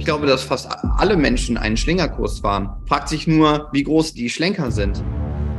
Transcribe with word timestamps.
Ich 0.00 0.06
glaube, 0.06 0.26
dass 0.26 0.42
fast 0.42 0.66
alle 0.96 1.14
Menschen 1.14 1.58
einen 1.58 1.76
Schlingerkurs 1.76 2.38
fahren. 2.38 2.70
Fragt 2.86 3.10
sich 3.10 3.26
nur, 3.26 3.68
wie 3.72 3.82
groß 3.82 4.14
die 4.14 4.30
Schlenker 4.30 4.70
sind. 4.70 5.04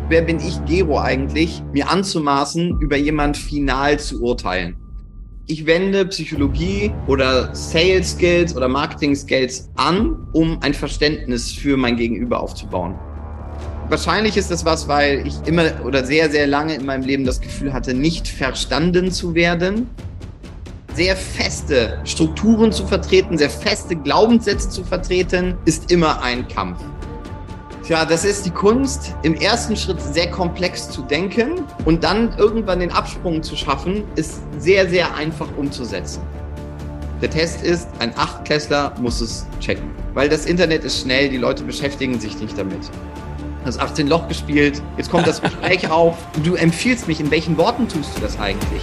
Wer 0.10 0.24
bin 0.24 0.40
ich, 0.40 0.60
Gero, 0.66 1.00
eigentlich, 1.00 1.62
mir 1.74 1.92
anzumaßen, 1.92 2.80
über 2.80 2.98
jemand 2.98 3.38
final 3.38 4.00
zu 4.00 4.20
urteilen? 4.24 4.78
Ich 5.46 5.68
wende 5.68 6.08
Psychologie 6.08 6.92
oder 7.06 7.54
Sales 7.54 8.14
Skills 8.14 8.58
oder 8.58 8.68
Marketing 8.68 9.16
Skills 9.16 9.70
an, 9.76 10.18
um 10.34 10.58
ein 10.64 10.74
Verständnis 10.74 11.52
für 11.52 11.78
mein 11.78 11.96
Gegenüber 11.96 12.40
aufzubauen. 12.40 12.96
Wahrscheinlich 13.90 14.38
ist 14.38 14.50
das 14.50 14.66
was, 14.66 14.88
weil 14.88 15.28
ich 15.28 15.36
immer 15.46 15.86
oder 15.86 16.04
sehr, 16.04 16.32
sehr 16.32 16.48
lange 16.48 16.74
in 16.74 16.88
meinem 16.88 17.04
Leben 17.04 17.26
das 17.26 17.42
Gefühl 17.42 17.74
hatte, 17.74 17.94
nicht 17.94 18.28
verstanden 18.28 19.12
zu 19.12 19.36
werden 19.36 19.88
sehr 20.96 21.16
feste 21.16 22.00
Strukturen 22.04 22.72
zu 22.72 22.86
vertreten, 22.86 23.38
sehr 23.38 23.50
feste 23.50 23.96
Glaubenssätze 23.96 24.70
zu 24.70 24.84
vertreten, 24.84 25.58
ist 25.66 25.92
immer 25.92 26.22
ein 26.22 26.48
Kampf. 26.48 26.80
Tja, 27.84 28.06
das 28.06 28.26
ist 28.26 28.46
die 28.46 28.52
Kunst, 28.52 29.16
im 29.24 29.34
ersten 29.34 29.76
Schritt 29.76 30.00
sehr 30.00 30.30
komplex 30.30 30.90
zu 30.90 31.02
denken 31.02 31.66
und 31.86 32.04
dann 32.04 32.38
irgendwann 32.38 32.80
den 32.80 32.92
Absprung 32.92 33.42
zu 33.42 33.56
schaffen, 33.56 34.04
ist 34.16 34.42
sehr, 34.60 34.88
sehr 34.88 35.16
einfach 35.16 35.48
umzusetzen. 35.58 36.22
Der 37.22 37.30
Test 37.30 37.64
ist, 37.64 37.88
ein 38.00 38.14
Achtklässler 38.18 38.94
muss 39.00 39.22
es 39.22 39.46
checken, 39.60 39.90
weil 40.14 40.30
das 40.30 40.46
Internet 40.46 40.84
ist 40.84 41.02
schnell, 41.02 41.30
die 41.30 41.38
Leute 41.38 41.64
beschäftigen 41.64 42.20
sich 42.20 42.40
nicht 42.40 42.58
damit. 42.58 42.90
Das 43.66 43.78
18 43.78 44.08
Loch 44.08 44.28
gespielt, 44.28 44.82
jetzt 44.98 45.12
kommt 45.12 45.28
das 45.28 45.42
Gespräch 45.42 45.90
auf. 45.90 46.18
Du 46.44 46.56
empfiehlst 46.56 47.08
mich, 47.08 47.20
in 47.20 47.30
welchen 47.30 47.58
Worten 47.58 47.88
tust 47.88 48.18
du 48.18 48.22
das 48.22 48.40
eigentlich? 48.40 48.82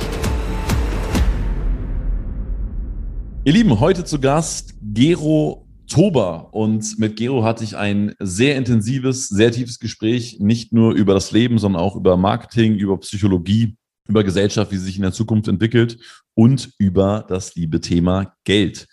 Ihr 3.48 3.54
Lieben, 3.54 3.80
heute 3.80 4.04
zu 4.04 4.20
Gast 4.20 4.74
Gero 4.82 5.66
Tober. 5.90 6.52
Und 6.52 6.98
mit 6.98 7.16
Gero 7.16 7.44
hatte 7.44 7.64
ich 7.64 7.78
ein 7.78 8.14
sehr 8.18 8.56
intensives, 8.56 9.26
sehr 9.26 9.50
tiefes 9.50 9.78
Gespräch, 9.78 10.36
nicht 10.38 10.74
nur 10.74 10.92
über 10.92 11.14
das 11.14 11.32
Leben, 11.32 11.56
sondern 11.56 11.80
auch 11.80 11.96
über 11.96 12.18
Marketing, 12.18 12.74
über 12.74 12.98
Psychologie, 13.00 13.78
über 14.06 14.22
Gesellschaft, 14.22 14.70
wie 14.70 14.76
sie 14.76 14.84
sich 14.84 14.96
in 14.96 15.02
der 15.02 15.12
Zukunft 15.12 15.48
entwickelt 15.48 15.96
und 16.34 16.74
über 16.76 17.24
das 17.26 17.54
liebe 17.54 17.80
Thema 17.80 18.34
Geld. 18.44 18.86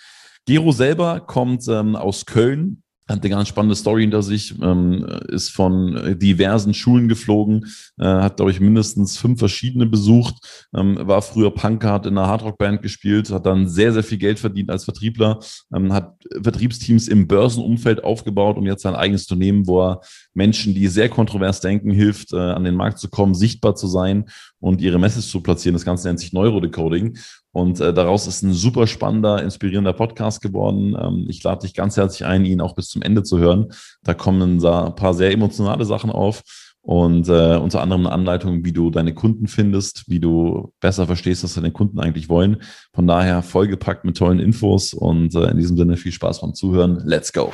Gero 0.46 0.72
selber 0.72 1.20
kommt 1.20 1.68
ähm, 1.68 1.98
aus 1.98 2.26
Köln, 2.26 2.82
hat 3.08 3.22
eine 3.22 3.30
ganz 3.30 3.48
spannende 3.48 3.76
Story 3.76 4.02
hinter 4.02 4.24
sich, 4.24 4.56
ähm, 4.62 5.06
ist 5.28 5.50
von 5.50 6.18
diversen 6.20 6.74
Schulen 6.74 7.08
geflogen, 7.08 7.66
äh, 8.00 8.06
hat, 8.06 8.38
glaube 8.38 8.52
ich, 8.52 8.60
mindestens 8.60 9.18
fünf 9.18 9.40
verschiedene 9.40 9.86
besucht, 9.86 10.36
ähm, 10.76 10.98
war 11.02 11.22
früher 11.22 11.52
Punker, 11.54 11.92
hat 11.92 12.06
in 12.06 12.18
einer 12.18 12.28
Hardrock-Band 12.28 12.82
gespielt, 12.82 13.30
hat 13.30 13.46
dann 13.46 13.68
sehr, 13.68 13.94
sehr 13.94 14.04
viel 14.04 14.18
Geld 14.18 14.40
verdient 14.40 14.72
als 14.72 14.86
Vertriebler, 14.86 15.40
ähm, 15.74 15.94
hat 15.94 16.16
Vertriebsteams 16.42 17.08
im 17.08 17.28
Börsenumfeld 17.28 18.04
aufgebaut 18.04 18.58
und 18.58 18.66
jetzt 18.66 18.82
sein 18.82 18.96
eigenes 18.96 19.30
Unternehmen, 19.30 19.68
wo 19.68 19.82
er 19.82 20.02
Menschen, 20.34 20.74
die 20.74 20.88
sehr 20.88 21.10
kontrovers 21.10 21.62
denken, 21.62 21.92
hilft, 21.92 22.34
äh, 22.34 22.38
an 22.38 22.64
den 22.64 22.76
Markt 22.76 23.00
zu 23.00 23.10
kommen, 23.10 23.36
sichtbar 23.36 23.76
zu 23.76 23.88
sein 23.88 24.26
und 24.60 24.82
ihre 24.82 25.00
Message 25.00 25.28
zu 25.28 25.42
platzieren. 25.42 25.74
Das 25.74 25.86
Ganze 25.86 26.08
nennt 26.08 26.20
sich 26.20 26.34
Neurodecoding. 26.34 27.18
Und 27.56 27.80
äh, 27.80 27.94
daraus 27.94 28.28
ist 28.28 28.44
ein 28.44 28.52
super 28.52 28.86
spannender, 28.86 29.42
inspirierender 29.42 29.94
Podcast 29.94 30.42
geworden. 30.42 30.94
Ähm, 31.00 31.26
ich 31.30 31.42
lade 31.42 31.62
dich 31.62 31.74
ganz 31.74 31.96
herzlich 31.96 32.26
ein, 32.26 32.44
ihn 32.44 32.60
auch 32.60 32.76
bis 32.76 32.90
zum 32.90 33.02
Ende 33.02 33.24
zu 33.24 33.40
hören. 33.40 33.72
Da 34.04 34.14
kommen 34.14 34.60
ein 34.62 34.96
paar 34.96 35.14
sehr 35.14 35.32
emotionale 35.32 35.86
Sachen 35.86 36.10
auf 36.10 36.44
und 36.82 37.30
äh, 37.30 37.56
unter 37.56 37.82
anderem 37.82 38.08
eine 38.08 38.14
Anleitung, 38.14 38.66
wie 38.66 38.74
du 38.74 38.90
deine 38.90 39.14
Kunden 39.14 39.48
findest, 39.48 40.10
wie 40.10 40.20
du 40.20 40.74
besser 40.82 41.06
verstehst, 41.06 41.46
was 41.46 41.54
deine 41.54 41.72
Kunden 41.72 41.98
eigentlich 41.98 42.28
wollen. 42.28 42.62
Von 42.94 43.08
daher 43.08 43.42
vollgepackt 43.42 44.04
mit 44.04 44.18
tollen 44.18 44.40
Infos 44.40 44.94
und 44.94 45.34
äh, 45.34 45.50
in 45.50 45.58
diesem 45.58 45.78
Sinne 45.78 45.96
viel 45.96 46.12
Spaß 46.12 46.42
beim 46.42 46.54
Zuhören. 46.56 47.04
Let's 47.06 47.32
go! 47.32 47.54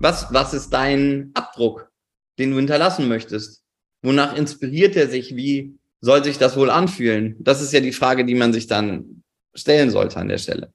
Was, 0.00 0.32
was 0.32 0.54
ist 0.54 0.70
dein 0.70 1.30
Abdruck, 1.34 1.90
den 2.38 2.52
du 2.52 2.56
hinterlassen 2.56 3.06
möchtest? 3.06 3.67
Wonach 4.02 4.36
inspiriert 4.36 4.96
er 4.96 5.08
sich? 5.08 5.34
Wie 5.36 5.74
soll 6.00 6.22
sich 6.24 6.38
das 6.38 6.56
wohl 6.56 6.70
anfühlen? 6.70 7.36
Das 7.40 7.60
ist 7.60 7.72
ja 7.72 7.80
die 7.80 7.92
Frage, 7.92 8.24
die 8.24 8.34
man 8.34 8.52
sich 8.52 8.66
dann 8.66 9.22
stellen 9.54 9.90
sollte 9.90 10.18
an 10.18 10.28
der 10.28 10.38
Stelle. 10.38 10.72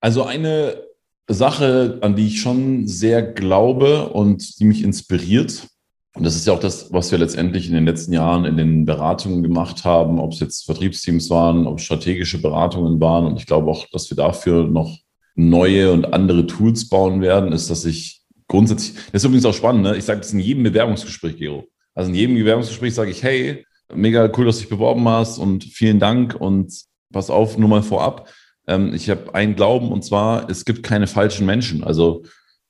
Also 0.00 0.24
eine 0.24 0.82
Sache, 1.28 1.98
an 2.00 2.16
die 2.16 2.28
ich 2.28 2.40
schon 2.40 2.86
sehr 2.86 3.22
glaube 3.22 4.08
und 4.10 4.60
die 4.60 4.64
mich 4.64 4.82
inspiriert, 4.82 5.66
und 6.14 6.24
das 6.24 6.34
ist 6.34 6.46
ja 6.46 6.52
auch 6.52 6.60
das, 6.60 6.92
was 6.92 7.12
wir 7.12 7.18
letztendlich 7.18 7.68
in 7.68 7.74
den 7.74 7.84
letzten 7.84 8.12
Jahren 8.12 8.44
in 8.44 8.56
den 8.56 8.84
Beratungen 8.84 9.42
gemacht 9.42 9.84
haben, 9.84 10.18
ob 10.18 10.32
es 10.32 10.40
jetzt 10.40 10.64
Vertriebsteams 10.64 11.30
waren, 11.30 11.66
ob 11.66 11.78
es 11.78 11.84
strategische 11.84 12.42
Beratungen 12.42 13.00
waren. 13.00 13.26
Und 13.26 13.38
ich 13.38 13.46
glaube 13.46 13.70
auch, 13.70 13.86
dass 13.92 14.10
wir 14.10 14.16
dafür 14.16 14.66
noch 14.66 14.96
neue 15.36 15.92
und 15.92 16.12
andere 16.12 16.46
Tools 16.46 16.88
bauen 16.88 17.20
werden, 17.20 17.52
ist, 17.52 17.70
dass 17.70 17.84
ich 17.84 18.22
grundsätzlich, 18.48 18.96
das 19.12 19.22
ist 19.22 19.24
übrigens 19.26 19.44
auch 19.44 19.54
spannend, 19.54 19.82
ne? 19.82 19.96
ich 19.96 20.04
sage 20.04 20.18
das 20.18 20.32
in 20.32 20.40
jedem 20.40 20.64
Bewerbungsgespräch, 20.64 21.36
Gero. 21.36 21.68
Also 21.98 22.10
in 22.10 22.14
jedem 22.14 22.36
Bewerbungsgespräch 22.36 22.94
sage 22.94 23.10
ich, 23.10 23.24
hey, 23.24 23.66
mega 23.92 24.30
cool, 24.36 24.44
dass 24.44 24.58
du 24.58 24.60
dich 24.60 24.70
beworben 24.70 25.08
hast 25.08 25.36
und 25.36 25.64
vielen 25.64 25.98
Dank 25.98 26.36
und 26.40 26.72
pass 27.12 27.28
auf, 27.28 27.58
nur 27.58 27.68
mal 27.68 27.82
vorab. 27.82 28.32
Ähm, 28.68 28.94
ich 28.94 29.10
habe 29.10 29.34
einen 29.34 29.56
Glauben 29.56 29.90
und 29.90 30.04
zwar, 30.04 30.48
es 30.48 30.64
gibt 30.64 30.84
keine 30.84 31.08
falschen 31.08 31.44
Menschen. 31.44 31.82
Also 31.82 32.22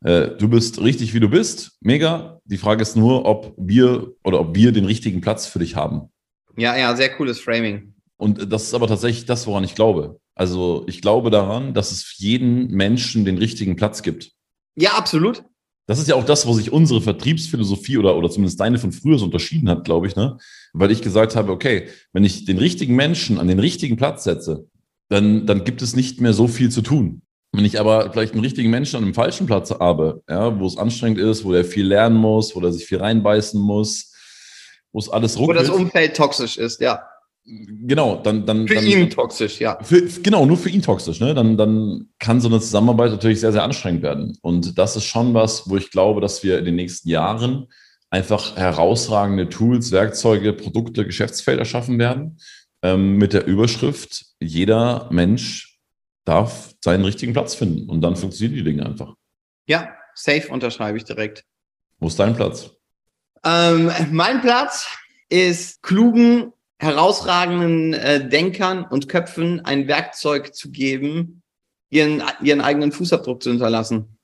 äh, 0.03 0.29
du 0.29 0.49
bist 0.49 0.81
richtig, 0.81 1.13
wie 1.13 1.21
du 1.21 1.29
bist, 1.29 1.73
mega. 1.83 2.41
Die 2.45 2.57
Frage 2.57 2.81
ist 2.81 2.97
nur, 2.97 3.27
ob 3.27 3.53
wir 3.59 4.13
oder 4.25 4.41
ob 4.41 4.57
wir 4.57 4.73
den 4.73 4.87
richtigen 4.87 5.21
Platz 5.21 5.45
für 5.45 5.59
dich 5.59 5.77
haben. 5.77 6.09
Ja, 6.57 6.75
ja, 6.79 6.97
sehr 6.97 7.11
cooles 7.11 7.39
Framing. 7.39 7.93
Und 8.17 8.51
das 8.51 8.63
ist 8.63 8.73
aber 8.73 8.87
tatsächlich 8.87 9.27
das, 9.27 9.47
woran 9.47 9.63
ich 9.63 9.75
glaube. 9.75 10.19
Also 10.37 10.85
ich 10.87 11.03
glaube 11.03 11.29
daran, 11.29 11.75
dass 11.75 11.93
es 11.93 12.03
für 12.03 12.23
jeden 12.23 12.69
Menschen 12.71 13.27
den 13.27 13.37
richtigen 13.37 13.77
Platz 13.77 14.03
gibt. 14.03 14.33
Ja, 14.75 14.93
absolut. 14.93 15.45
Das 15.89 15.99
ist 15.99 16.07
ja 16.07 16.17
auch 16.17 16.25
das, 16.25 16.47
wo 16.47 16.53
sich 16.53 16.71
unsere 16.71 17.01
Vertriebsphilosophie 17.01 17.97
oder, 17.97 18.15
oder 18.15 18.29
zumindest 18.29 18.61
deine 18.61 18.79
von 18.79 18.93
früher 18.93 19.19
so 19.19 19.25
unterschieden 19.25 19.71
hat, 19.71 19.85
glaube 19.85 20.07
ich, 20.07 20.17
ne? 20.17 20.37
Weil 20.75 20.91
ich 20.91 21.01
gesagt 21.01 21.35
habe, 21.35 21.51
okay, 21.51 21.89
wenn 22.13 22.25
ich 22.25 22.45
den 22.45 22.59
richtigen 22.59 22.95
Menschen 22.95 23.39
an 23.39 23.49
den 23.49 23.59
richtigen 23.59 23.97
Platz 23.97 24.25
setze, 24.25 24.67
dann, 25.09 25.47
dann 25.47 25.65
gibt 25.65 25.81
es 25.81 25.97
nicht 25.97 26.21
mehr 26.21 26.35
so 26.35 26.47
viel 26.47 26.71
zu 26.71 26.83
tun. 26.83 27.23
Wenn 27.53 27.65
ich 27.65 27.81
aber 27.81 28.13
vielleicht 28.13 28.35
einen 28.35 28.45
richtigen 28.45 28.69
Menschen 28.69 28.97
an 28.97 29.05
einem 29.05 29.15
falschen 29.15 29.47
Platz 29.47 29.71
habe, 29.71 30.23
ja, 30.29 30.61
wo 30.61 30.67
es 30.67 30.77
anstrengend 30.77 31.19
ist, 31.21 31.47
wo 31.47 31.53
der 31.53 31.65
viel 31.65 31.87
lernen 31.87 32.17
muss, 32.17 32.55
wo 32.55 32.61
der 32.61 32.73
sich 32.73 32.85
viel 32.85 32.99
reinbeißen 32.99 33.59
muss, 33.59 34.13
wo 34.93 34.99
es 34.99 35.09
alles 35.09 35.39
ruckelt. 35.39 35.59
Wo 35.59 35.63
das 35.63 35.71
Umfeld 35.71 36.15
toxisch 36.15 36.59
ist, 36.59 36.83
ja. 36.83 37.03
Genau, 37.51 38.17
dann, 38.17 38.45
dann. 38.45 38.69
Für 38.69 38.75
dann, 38.75 38.87
ihn 38.87 39.09
toxisch, 39.09 39.59
ja. 39.59 39.79
Für, 39.83 40.03
genau, 40.03 40.45
nur 40.45 40.59
für 40.59 40.69
ihn 40.69 40.83
toxisch, 40.83 41.19
ne? 41.21 41.33
Dann, 41.33 41.57
dann 41.57 42.11
kann 42.19 42.43
so 42.43 42.49
eine 42.49 42.61
Zusammenarbeit 42.61 43.11
natürlich 43.11 43.41
sehr, 43.41 43.53
sehr 43.53 43.63
anstrengend 43.63 44.03
werden. 44.03 44.37
Und 44.43 44.77
das 44.77 44.97
ist 44.97 45.05
schon 45.05 45.33
was, 45.33 45.69
wo 45.69 45.79
ich 45.79 45.91
glaube, 45.91 46.21
dass 46.21 46.43
wir 46.43 46.59
in 46.59 46.67
den 46.67 46.75
nächsten 46.75 47.09
Jahren 47.09 47.69
einfach 48.11 48.57
herausragende 48.57 49.49
Tools, 49.49 49.93
Werkzeuge, 49.93 50.53
Produkte, 50.53 51.07
Geschäftsfelder 51.07 51.65
schaffen 51.65 51.99
werden. 51.99 52.39
Ähm, 52.83 53.17
mit 53.17 53.33
der 53.33 53.47
Überschrift, 53.47 54.27
jeder 54.41 55.09
Mensch 55.11 55.79
darf 56.27 56.75
seinen 56.85 57.05
richtigen 57.05 57.33
Platz 57.33 57.55
finden. 57.55 57.89
Und 57.89 58.03
dann 58.03 58.15
funktionieren 58.15 58.57
die 58.57 58.65
Dinge 58.65 58.85
einfach. 58.85 59.15
Ja, 59.67 59.89
safe 60.15 60.49
unterschreibe 60.49 60.99
ich 60.99 61.05
direkt. 61.05 61.45
Wo 61.99 62.09
ist 62.09 62.19
dein 62.19 62.37
Platz? 62.37 62.71
Ähm, 63.43 63.91
mein 64.11 64.43
Platz 64.43 64.87
ist 65.31 65.83
klugen 65.83 66.53
herausragenden 66.79 67.95
äh, 67.95 68.29
Denkern 68.29 68.85
und 68.85 69.09
Köpfen 69.09 69.65
ein 69.65 69.89
Werkzeug 69.89 70.55
zu 70.55 70.71
geben, 70.71 71.43
ihren, 71.91 72.23
ihren 72.41 72.61
eigenen 72.61 72.93
Fußabdruck 72.93 73.43
zu 73.43 73.51
hinterlassen. 73.51 74.19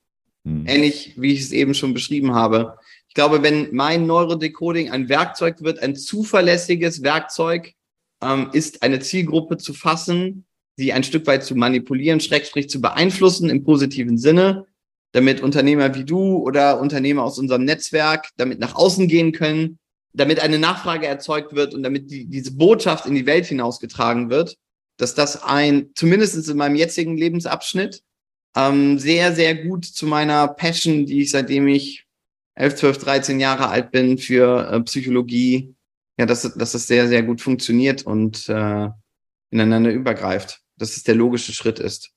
Hm. 0.45 0.65
Ähnlich 0.67 1.15
wie 1.17 1.33
ich 1.33 1.41
es 1.41 1.53
eben 1.53 1.75
schon 1.75 1.95
beschrieben 1.95 2.35
habe. 2.35 2.79
Ich 3.09 3.15
glaube, 3.15 3.43
wenn 3.43 3.75
mein 3.75 4.07
Neurodecoding 4.07 4.91
ein 4.91 5.09
Werkzeug 5.09 5.63
wird, 5.63 5.81
ein 5.81 5.97
zuverlässiges 5.97 7.03
Werkzeug, 7.03 7.73
ähm, 8.23 8.51
ist 8.53 8.83
eine 8.83 9.01
Zielgruppe 9.01 9.57
zu 9.57 9.75
fassen, 9.75 10.45
sie 10.77 10.93
ein 10.93 11.05
Stück 11.05 11.27
weit 11.27 11.45
zu 11.45 11.57
manipulieren, 11.57 12.21
Schrägstrich 12.21 12.69
zu 12.69 12.81
beeinflussen 12.81 13.51
im 13.51 13.65
positiven 13.65 14.19
Sinne, 14.19 14.67
damit 15.13 15.41
Unternehmer 15.41 15.95
wie 15.95 16.05
du 16.05 16.39
oder 16.39 16.81
Unternehmer 16.81 17.23
aus 17.25 17.39
unserem 17.39 17.65
Netzwerk 17.65 18.31
damit 18.37 18.59
nach 18.59 18.75
außen 18.75 19.09
gehen 19.09 19.33
können 19.33 19.79
damit 20.15 20.41
eine 20.41 20.59
Nachfrage 20.59 21.07
erzeugt 21.07 21.55
wird 21.55 21.75
und 21.75 21.83
damit 21.83 22.11
die, 22.11 22.27
diese 22.27 22.53
Botschaft 22.53 23.07
in 23.07 23.15
die 23.15 23.27
Welt 23.27 23.47
hinausgetragen 23.47 24.31
wird, 24.31 24.57
dass 24.97 25.15
das 25.15 25.43
ein, 25.43 25.91
zumindest 25.95 26.49
in 26.49 26.57
meinem 26.57 26.77
jetzigen 26.77 27.17
Lebensabschnitt, 27.17 28.03
ähm, 28.57 28.99
sehr, 28.99 29.35
sehr 29.35 29.55
gut 29.57 29.85
zu 29.85 30.07
meiner 30.07 30.49
Passion, 30.49 31.07
die 31.07 31.23
ich 31.23 31.33
seitdem 31.33 31.67
ich 31.67 32.07
11, 32.55 32.77
12, 32.77 32.99
13 32.99 33.41
Jahre 33.41 33.69
alt 33.69 33.91
bin 33.91 34.17
für 34.19 34.71
äh, 34.71 34.81
Psychologie, 34.83 35.75
ja, 36.17 36.27
dass, 36.27 36.43
dass 36.43 36.73
das 36.73 36.87
sehr, 36.87 37.09
sehr 37.09 37.25
gut 37.25 37.41
funktioniert 37.41 38.07
und 38.07 38.49
äh, 38.49 38.89
ineinander 39.51 39.91
übergreift, 39.91 40.61
dass 40.77 40.97
es 40.97 41.03
der 41.03 41.17
logische 41.17 41.53
Schritt 41.53 41.81
ist. 41.81 42.13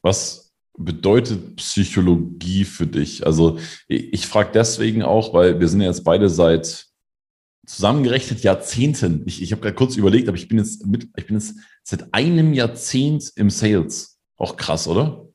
Was 0.00 0.52
bedeutet 0.76 1.56
Psychologie 1.56 2.64
für 2.64 2.86
dich? 2.86 3.26
Also 3.26 3.58
ich, 3.86 4.12
ich 4.14 4.26
frage 4.26 4.50
deswegen 4.54 5.02
auch, 5.02 5.34
weil 5.34 5.60
wir 5.60 5.68
sind 5.68 5.82
ja 5.82 5.88
jetzt 5.88 6.04
beide 6.04 6.30
seit 6.30 6.86
zusammengerechnet 7.66 8.42
Jahrzehnten. 8.42 9.22
Ich, 9.26 9.42
ich 9.42 9.52
habe 9.52 9.62
gerade 9.62 9.74
kurz 9.74 9.96
überlegt, 9.96 10.28
aber 10.28 10.36
ich 10.36 10.48
bin 10.48 10.58
jetzt 10.58 10.86
mit, 10.86 11.08
ich 11.16 11.26
bin 11.26 11.36
jetzt 11.36 11.54
seit 11.82 12.12
einem 12.12 12.52
Jahrzehnt 12.52 13.32
im 13.36 13.50
Sales. 13.50 14.18
Auch 14.36 14.56
krass, 14.56 14.86
oder? 14.88 15.26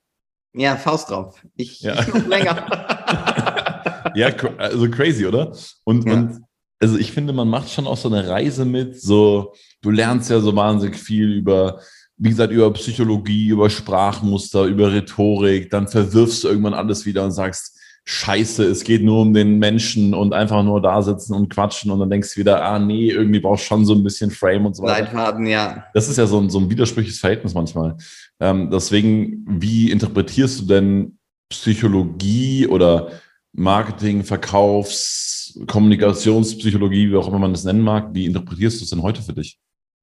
Ja, 0.54 0.76
Faust 0.76 1.10
drauf. 1.10 1.42
Ich, 1.56 1.82
Ja. 1.82 2.00
ich 2.02 2.08
noch 2.14 2.28
länger. 2.28 2.66
Ja, 4.16 4.30
also 4.58 4.90
crazy, 4.90 5.26
oder? 5.26 5.56
Und, 5.84 6.08
Ja. 6.08 6.14
und 6.14 6.42
also 6.80 6.98
ich 6.98 7.12
finde, 7.12 7.34
man 7.34 7.48
macht 7.50 7.70
schon 7.70 7.86
auch 7.86 7.98
so 7.98 8.10
eine 8.10 8.28
Reise 8.28 8.66
mit, 8.66 9.00
so, 9.00 9.54
du 9.82 9.92
lernst 9.92 10.30
ja 10.30 10.40
so 10.40 10.56
wahnsinnig 10.56 10.98
viel 10.98 11.32
über, 11.34 11.82
wie 12.18 12.30
gesagt, 12.30 12.52
über 12.52 12.72
Psychologie, 12.74 13.50
über 13.50 13.70
Sprachmuster, 13.70 14.64
über 14.66 14.92
Rhetorik, 14.92 15.70
dann 15.70 15.88
verwirfst 15.88 16.44
du 16.44 16.48
irgendwann 16.48 16.74
alles 16.74 17.06
wieder 17.06 17.24
und 17.24 17.32
sagst, 17.32 17.78
Scheiße, 18.12 18.66
es 18.66 18.84
geht 18.84 19.04
nur 19.04 19.22
um 19.22 19.36
den 19.36 19.60
Menschen 19.60 20.16
und 20.16 20.34
einfach 20.34 20.64
nur 20.64 20.82
da 20.82 21.00
sitzen 21.04 21.36
und 21.36 21.48
quatschen 21.48 21.92
und 21.92 22.00
dann 22.00 22.10
denkst 22.10 22.34
du 22.34 22.40
wieder, 22.40 22.66
ah 22.66 22.80
nee, 22.80 23.12
irgendwie 23.12 23.40
brauchst 23.40 23.66
du 23.66 23.68
schon 23.68 23.86
so 23.86 23.94
ein 23.94 24.04
bisschen 24.04 24.32
Frame 24.32 24.66
und 24.66 24.76
so 24.76 24.82
weiter. 24.82 25.04
Leitfaden, 25.04 25.46
ja. 25.46 25.86
Das 25.94 26.10
ist 26.10 26.18
ja 26.18 26.26
so 26.26 26.40
ein, 26.40 26.50
so 26.50 26.60
ein 26.60 26.72
widersprüchliches 26.72 27.20
Verhältnis 27.20 27.54
manchmal. 27.54 27.98
Ähm, 28.40 28.72
deswegen, 28.72 29.46
wie 29.48 29.92
interpretierst 29.92 30.62
du 30.62 30.66
denn 30.66 31.20
Psychologie 31.50 32.66
oder 32.66 33.12
Marketing, 33.54 34.24
Verkaufs, 34.24 35.60
Kommunikationspsychologie, 35.68 37.12
wie 37.12 37.16
auch 37.16 37.28
immer 37.28 37.38
man 37.38 37.54
das 37.54 37.64
nennen 37.64 37.82
mag? 37.82 38.10
Wie 38.14 38.26
interpretierst 38.26 38.80
du 38.80 38.86
es 38.86 38.90
denn 38.90 39.04
heute 39.04 39.22
für 39.22 39.34
dich? 39.34 39.60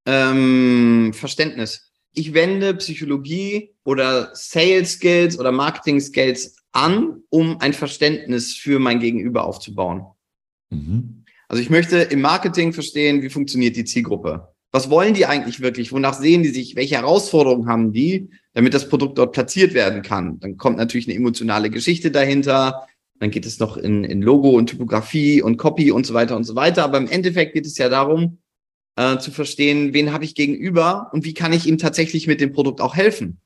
Ähm, 0.06 1.10
Verständnis. 1.12 1.90
Ich 2.12 2.32
wende 2.34 2.72
Psychologie 2.74 3.74
oder 3.84 4.30
Sales 4.32 4.92
Skills 4.92 5.36
oder 5.36 5.50
Marketing 5.50 6.00
Skills 6.00 6.54
an, 6.76 7.22
um 7.30 7.60
ein 7.60 7.72
Verständnis 7.72 8.54
für 8.54 8.78
mein 8.78 9.00
Gegenüber 9.00 9.44
aufzubauen. 9.44 10.04
Mhm. 10.70 11.24
Also 11.48 11.62
ich 11.62 11.70
möchte 11.70 11.98
im 11.98 12.20
Marketing 12.20 12.72
verstehen, 12.72 13.22
wie 13.22 13.30
funktioniert 13.30 13.76
die 13.76 13.84
Zielgruppe. 13.84 14.48
Was 14.72 14.90
wollen 14.90 15.14
die 15.14 15.26
eigentlich 15.26 15.60
wirklich? 15.60 15.92
Wonach 15.92 16.14
sehen 16.14 16.42
die 16.42 16.50
sich? 16.50 16.76
Welche 16.76 16.96
Herausforderungen 16.96 17.68
haben 17.68 17.92
die, 17.92 18.28
damit 18.52 18.74
das 18.74 18.88
Produkt 18.88 19.16
dort 19.16 19.32
platziert 19.32 19.74
werden 19.74 20.02
kann? 20.02 20.38
Dann 20.40 20.56
kommt 20.56 20.76
natürlich 20.76 21.06
eine 21.08 21.16
emotionale 21.16 21.70
Geschichte 21.70 22.10
dahinter. 22.10 22.86
Dann 23.20 23.30
geht 23.30 23.46
es 23.46 23.58
noch 23.58 23.78
in, 23.78 24.04
in 24.04 24.20
Logo 24.20 24.50
und 24.50 24.66
Typografie 24.66 25.40
und 25.40 25.56
Copy 25.56 25.92
und 25.92 26.04
so 26.04 26.12
weiter 26.12 26.36
und 26.36 26.44
so 26.44 26.56
weiter. 26.56 26.84
Aber 26.84 26.98
im 26.98 27.08
Endeffekt 27.08 27.54
geht 27.54 27.64
es 27.64 27.78
ja 27.78 27.88
darum, 27.88 28.38
äh, 28.96 29.18
zu 29.18 29.30
verstehen, 29.30 29.94
wen 29.94 30.12
habe 30.12 30.24
ich 30.24 30.34
gegenüber 30.34 31.08
und 31.12 31.24
wie 31.24 31.32
kann 31.32 31.52
ich 31.52 31.66
ihm 31.66 31.78
tatsächlich 31.78 32.26
mit 32.26 32.40
dem 32.40 32.52
Produkt 32.52 32.80
auch 32.80 32.96
helfen. 32.96 33.40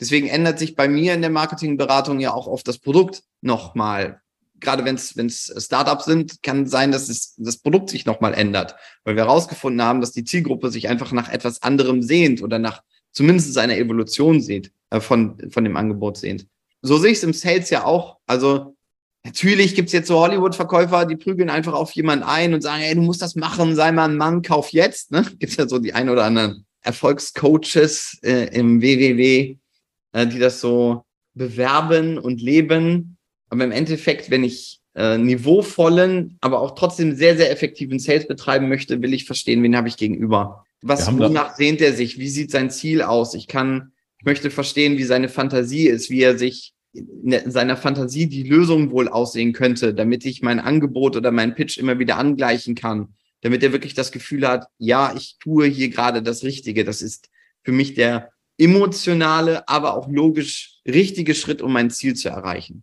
Deswegen 0.00 0.28
ändert 0.28 0.58
sich 0.58 0.76
bei 0.76 0.88
mir 0.88 1.14
in 1.14 1.20
der 1.22 1.30
Marketingberatung 1.30 2.20
ja 2.20 2.32
auch 2.32 2.46
oft 2.46 2.66
das 2.68 2.78
Produkt 2.78 3.22
nochmal. 3.40 4.20
Gerade 4.60 4.84
wenn 4.84 4.96
es 4.96 5.54
Startups 5.56 6.04
sind, 6.04 6.42
kann 6.42 6.66
sein, 6.66 6.90
dass 6.90 7.08
es, 7.08 7.34
das 7.36 7.58
Produkt 7.58 7.90
sich 7.90 8.06
nochmal 8.06 8.34
ändert, 8.34 8.74
weil 9.04 9.16
wir 9.16 9.24
herausgefunden 9.24 9.82
haben, 9.82 10.00
dass 10.00 10.12
die 10.12 10.24
Zielgruppe 10.24 10.70
sich 10.70 10.88
einfach 10.88 11.12
nach 11.12 11.28
etwas 11.28 11.62
anderem 11.62 12.02
sehnt 12.02 12.42
oder 12.42 12.58
nach 12.58 12.82
zumindest 13.12 13.56
einer 13.58 13.76
Evolution 13.76 14.40
sieht, 14.40 14.72
äh, 14.90 15.00
von, 15.00 15.38
von 15.50 15.64
dem 15.64 15.76
Angebot 15.76 16.16
sehnt. 16.16 16.46
So 16.82 16.98
sehe 16.98 17.10
ich 17.10 17.18
es 17.18 17.24
im 17.24 17.32
Sales 17.32 17.70
ja 17.70 17.84
auch. 17.84 18.18
Also 18.26 18.76
natürlich 19.24 19.74
gibt's 19.74 19.92
jetzt 19.92 20.08
so 20.08 20.20
Hollywood-Verkäufer, 20.20 21.06
die 21.06 21.16
prügeln 21.16 21.50
einfach 21.50 21.72
auf 21.72 21.92
jemanden 21.92 22.24
ein 22.24 22.54
und 22.54 22.62
sagen, 22.62 22.82
ey, 22.82 22.94
du 22.94 23.02
musst 23.02 23.22
das 23.22 23.34
machen, 23.34 23.74
sei 23.74 23.92
mal 23.92 24.08
ein 24.08 24.16
Mann, 24.16 24.42
kauf 24.42 24.72
jetzt. 24.72 25.10
Ne? 25.10 25.26
Gibt's 25.38 25.56
ja 25.56 25.68
so 25.68 25.78
die 25.78 25.92
ein 25.92 26.08
oder 26.08 26.24
anderen 26.24 26.64
Erfolgscoaches 26.82 28.18
äh, 28.22 28.54
im 28.56 28.80
WWW, 28.80 29.56
äh, 30.12 30.26
die 30.26 30.38
das 30.38 30.60
so 30.60 31.04
bewerben 31.34 32.18
und 32.18 32.40
leben. 32.40 33.16
Aber 33.48 33.64
im 33.64 33.72
Endeffekt, 33.72 34.30
wenn 34.30 34.44
ich 34.44 34.80
äh, 34.94 35.16
niveauvollen, 35.16 36.38
aber 36.40 36.60
auch 36.60 36.74
trotzdem 36.74 37.14
sehr, 37.14 37.36
sehr 37.36 37.50
effektiven 37.50 37.98
Sales 37.98 38.26
betreiben 38.26 38.68
möchte, 38.68 39.00
will 39.00 39.14
ich 39.14 39.24
verstehen, 39.24 39.62
wen 39.62 39.76
habe 39.76 39.88
ich 39.88 39.96
gegenüber. 39.96 40.64
Was, 40.82 41.10
wonach 41.18 41.56
sehnt 41.56 41.80
er 41.80 41.92
sich? 41.92 42.18
Wie 42.18 42.28
sieht 42.28 42.50
sein 42.50 42.70
Ziel 42.70 43.02
aus? 43.02 43.34
Ich 43.34 43.46
kann, 43.46 43.92
ich 44.18 44.24
möchte 44.24 44.50
verstehen, 44.50 44.98
wie 44.98 45.04
seine 45.04 45.28
Fantasie 45.28 45.86
ist, 45.88 46.10
wie 46.10 46.22
er 46.22 46.38
sich 46.38 46.72
in 46.92 47.50
seiner 47.50 47.76
Fantasie 47.76 48.26
die 48.26 48.44
Lösung 48.44 48.90
wohl 48.90 49.08
aussehen 49.08 49.52
könnte, 49.52 49.94
damit 49.94 50.24
ich 50.24 50.42
mein 50.42 50.58
Angebot 50.58 51.16
oder 51.16 51.30
meinen 51.30 51.54
Pitch 51.54 51.78
immer 51.78 51.98
wieder 51.98 52.16
angleichen 52.16 52.74
kann, 52.74 53.14
damit 53.42 53.62
er 53.62 53.72
wirklich 53.72 53.94
das 53.94 54.10
Gefühl 54.10 54.46
hat, 54.48 54.66
ja, 54.78 55.14
ich 55.16 55.36
tue 55.38 55.66
hier 55.66 55.90
gerade 55.90 56.22
das 56.22 56.42
Richtige. 56.44 56.84
Das 56.84 57.02
ist 57.02 57.28
für 57.62 57.72
mich 57.72 57.94
der 57.94 58.30
emotionale, 58.58 59.68
aber 59.68 59.96
auch 59.96 60.08
logisch 60.08 60.80
richtige 60.86 61.34
Schritt, 61.34 61.62
um 61.62 61.72
mein 61.72 61.90
Ziel 61.90 62.14
zu 62.14 62.28
erreichen. 62.28 62.82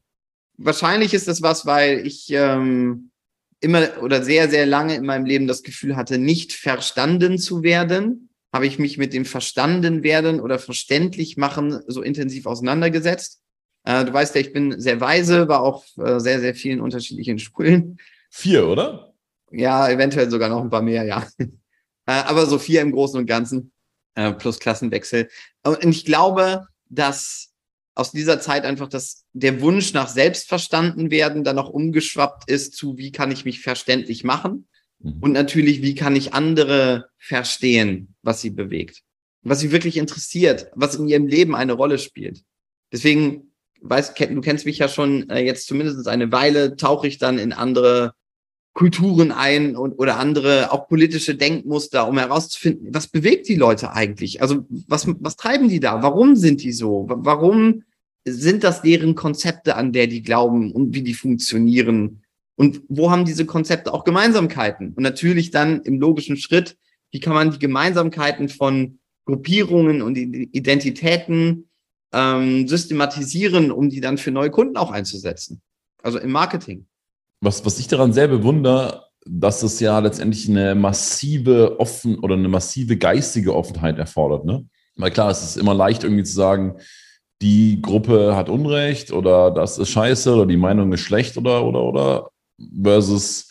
Wahrscheinlich 0.58 1.14
ist 1.14 1.28
das 1.28 1.42
was, 1.42 1.66
weil 1.66 2.08
ich 2.08 2.28
ähm, 2.30 3.12
immer 3.60 4.02
oder 4.02 4.24
sehr, 4.24 4.50
sehr 4.50 4.66
lange 4.66 4.96
in 4.96 5.06
meinem 5.06 5.26
Leben 5.26 5.48
das 5.48 5.64
Gefühl 5.64 5.96
hatte, 5.96 6.18
nicht 6.18 6.54
verstanden 6.54 7.38
zu 7.38 7.62
werden. 7.62 8.30
Habe 8.54 8.68
ich 8.68 8.80
mich 8.80 8.98
mit 8.98 9.14
dem 9.14 9.26
Verstanden 9.26 10.02
werden 10.04 10.40
oder 10.40 10.60
verständlich 10.60 11.36
machen 11.36 11.82
so 11.88 12.02
intensiv 12.02 12.46
auseinandergesetzt. 12.46 13.42
Äh, 13.84 14.06
du 14.06 14.14
weißt 14.14 14.36
ja, 14.36 14.42
ich 14.42 14.54
bin 14.54 14.80
sehr 14.80 15.02
weise, 15.02 15.50
war 15.50 15.62
auf 15.62 15.86
äh, 15.98 16.20
sehr, 16.20 16.40
sehr 16.40 16.56
vielen 16.56 16.80
unterschiedlichen 16.80 17.38
Schulen. 17.40 17.98
Vier, 18.30 18.68
oder? 18.68 19.14
Ja, 19.52 19.90
eventuell 19.90 20.30
sogar 20.30 20.50
noch 20.50 20.62
ein 20.62 20.70
paar 20.70 20.82
mehr, 20.82 21.04
ja. 21.04 21.28
Äh, 22.08 22.22
aber 22.28 22.46
so 22.46 22.60
vier 22.60 22.82
im 22.82 22.92
Großen 22.92 23.20
und 23.20 23.26
Ganzen, 23.26 23.72
äh, 24.16 24.32
plus 24.32 24.60
Klassenwechsel. 24.60 25.30
Und 25.64 25.84
ich 25.84 26.06
glaube, 26.06 26.68
dass 26.90 27.52
aus 27.96 28.12
dieser 28.12 28.42
Zeit 28.42 28.66
einfach 28.66 28.90
das, 28.90 29.26
der 29.32 29.62
Wunsch 29.62 29.94
nach 29.94 30.10
selbstverstanden 30.10 31.12
werden 31.12 31.44
dann 31.44 31.56
noch 31.56 31.70
umgeschwappt 31.70 32.50
ist 32.50 32.76
zu, 32.76 32.98
wie 32.98 33.12
kann 33.12 33.32
ich 33.32 33.46
mich 33.46 33.62
verständlich 33.62 34.24
machen? 34.24 34.68
Mhm. 35.00 35.20
Und 35.22 35.32
natürlich, 35.32 35.82
wie 35.82 35.96
kann 35.96 36.16
ich 36.16 36.34
andere 36.34 37.10
verstehen, 37.18 38.16
was 38.22 38.42
sie 38.42 38.50
bewegt? 38.50 39.02
Was 39.44 39.60
sie 39.60 39.72
wirklich 39.72 39.98
interessiert, 39.98 40.68
was 40.76 40.96
in 40.96 41.08
ihrem 41.08 41.28
Leben 41.28 41.56
eine 41.56 41.74
Rolle 41.74 41.98
spielt. 41.98 42.44
Deswegen, 42.92 43.54
weißt, 43.82 44.20
du 44.20 44.42
kennst 44.42 44.66
mich 44.66 44.80
ja 44.80 44.90
schon 44.90 45.30
äh, 45.30 45.40
jetzt 45.40 45.68
zumindest 45.68 46.08
eine 46.08 46.32
Weile, 46.32 46.76
tauche 46.76 47.08
ich 47.08 47.18
dann 47.18 47.40
in 47.40 47.54
andere 47.54 48.14
Kulturen 48.76 49.32
ein 49.32 49.78
und 49.78 49.94
oder 49.94 50.20
andere 50.20 50.72
auch 50.74 50.90
politische 50.90 51.34
Denkmuster, 51.36 52.08
um 52.10 52.18
herauszufinden, 52.18 52.94
was 52.94 53.08
bewegt 53.08 53.48
die 53.48 53.56
Leute 53.56 53.94
eigentlich? 53.94 54.42
Also 54.42 54.66
was, 54.88 55.08
was 55.22 55.38
treiben 55.38 55.70
die 55.70 55.80
da? 55.80 56.04
Warum 56.04 56.36
sind 56.36 56.62
die 56.62 56.74
so? 56.74 57.06
Wa- 57.08 57.18
Warum 57.20 57.84
sind 58.28 58.66
das 58.66 58.82
deren 58.82 59.16
Konzepte, 59.16 59.78
an 59.78 59.94
der 59.94 60.08
die 60.08 60.22
glauben 60.22 60.74
und 60.74 60.94
wie 60.94 61.04
die 61.04 61.14
funktionieren? 61.14 62.22
Und 62.58 62.82
wo 62.90 63.12
haben 63.12 63.24
diese 63.24 63.46
Konzepte 63.46 63.94
auch 63.94 64.04
Gemeinsamkeiten? 64.04 64.94
Und 64.94 65.04
natürlich 65.04 65.52
dann 65.52 65.82
im 65.84 66.00
logischen 66.00 66.36
Schritt, 66.36 66.78
wie 67.12 67.22
kann 67.22 67.34
man 67.34 67.52
die 67.52 67.60
Gemeinsamkeiten 67.60 68.50
von 68.50 69.00
Gruppierungen 69.26 70.02
und 70.02 70.18
Identitäten 70.18 71.70
ähm, 72.14 72.68
systematisieren, 72.68 73.72
um 73.72 73.90
die 73.90 74.02
dann 74.02 74.18
für 74.18 74.32
neue 74.32 74.52
Kunden 74.52 74.76
auch 74.76 74.92
einzusetzen? 74.92 75.62
Also 76.04 76.20
im 76.20 76.32
Marketing. 76.32 76.88
Was, 77.42 77.66
was 77.66 77.80
ich 77.80 77.88
daran 77.88 78.14
sehr 78.14 78.28
bewundere, 78.28 79.06
dass 79.28 79.64
es 79.64 79.80
ja 79.80 79.98
letztendlich 80.00 80.48
eine 80.48 80.76
massive 80.76 81.80
offen 81.80 82.20
oder 82.20 82.36
eine 82.36 82.48
massive 82.48 82.98
geistige 82.98 83.56
Offenheit 83.56 83.98
erfordert. 83.98 84.46
Ne? 84.46 84.66
Weil 84.96 85.12
klar, 85.12 85.32
es 85.32 85.44
ist 85.44 85.58
immer 85.58 85.74
leicht 85.74 86.04
irgendwie 86.04 86.24
zu 86.24 86.34
sagen, 86.34 86.78
die 87.42 87.82
Gruppe 87.82 88.36
hat 88.36 88.50
Unrecht 88.50 89.12
oder 89.12 89.52
das 89.52 89.78
ist 89.78 89.90
scheiße 89.90 90.34
oder 90.34 90.46
die 90.46 90.58
Meinung 90.58 90.94
ist 90.94 91.02
schlecht 91.02 91.38
oder 91.38 91.66
oder 91.66 91.84
oder 91.84 92.30
versus 92.82 93.50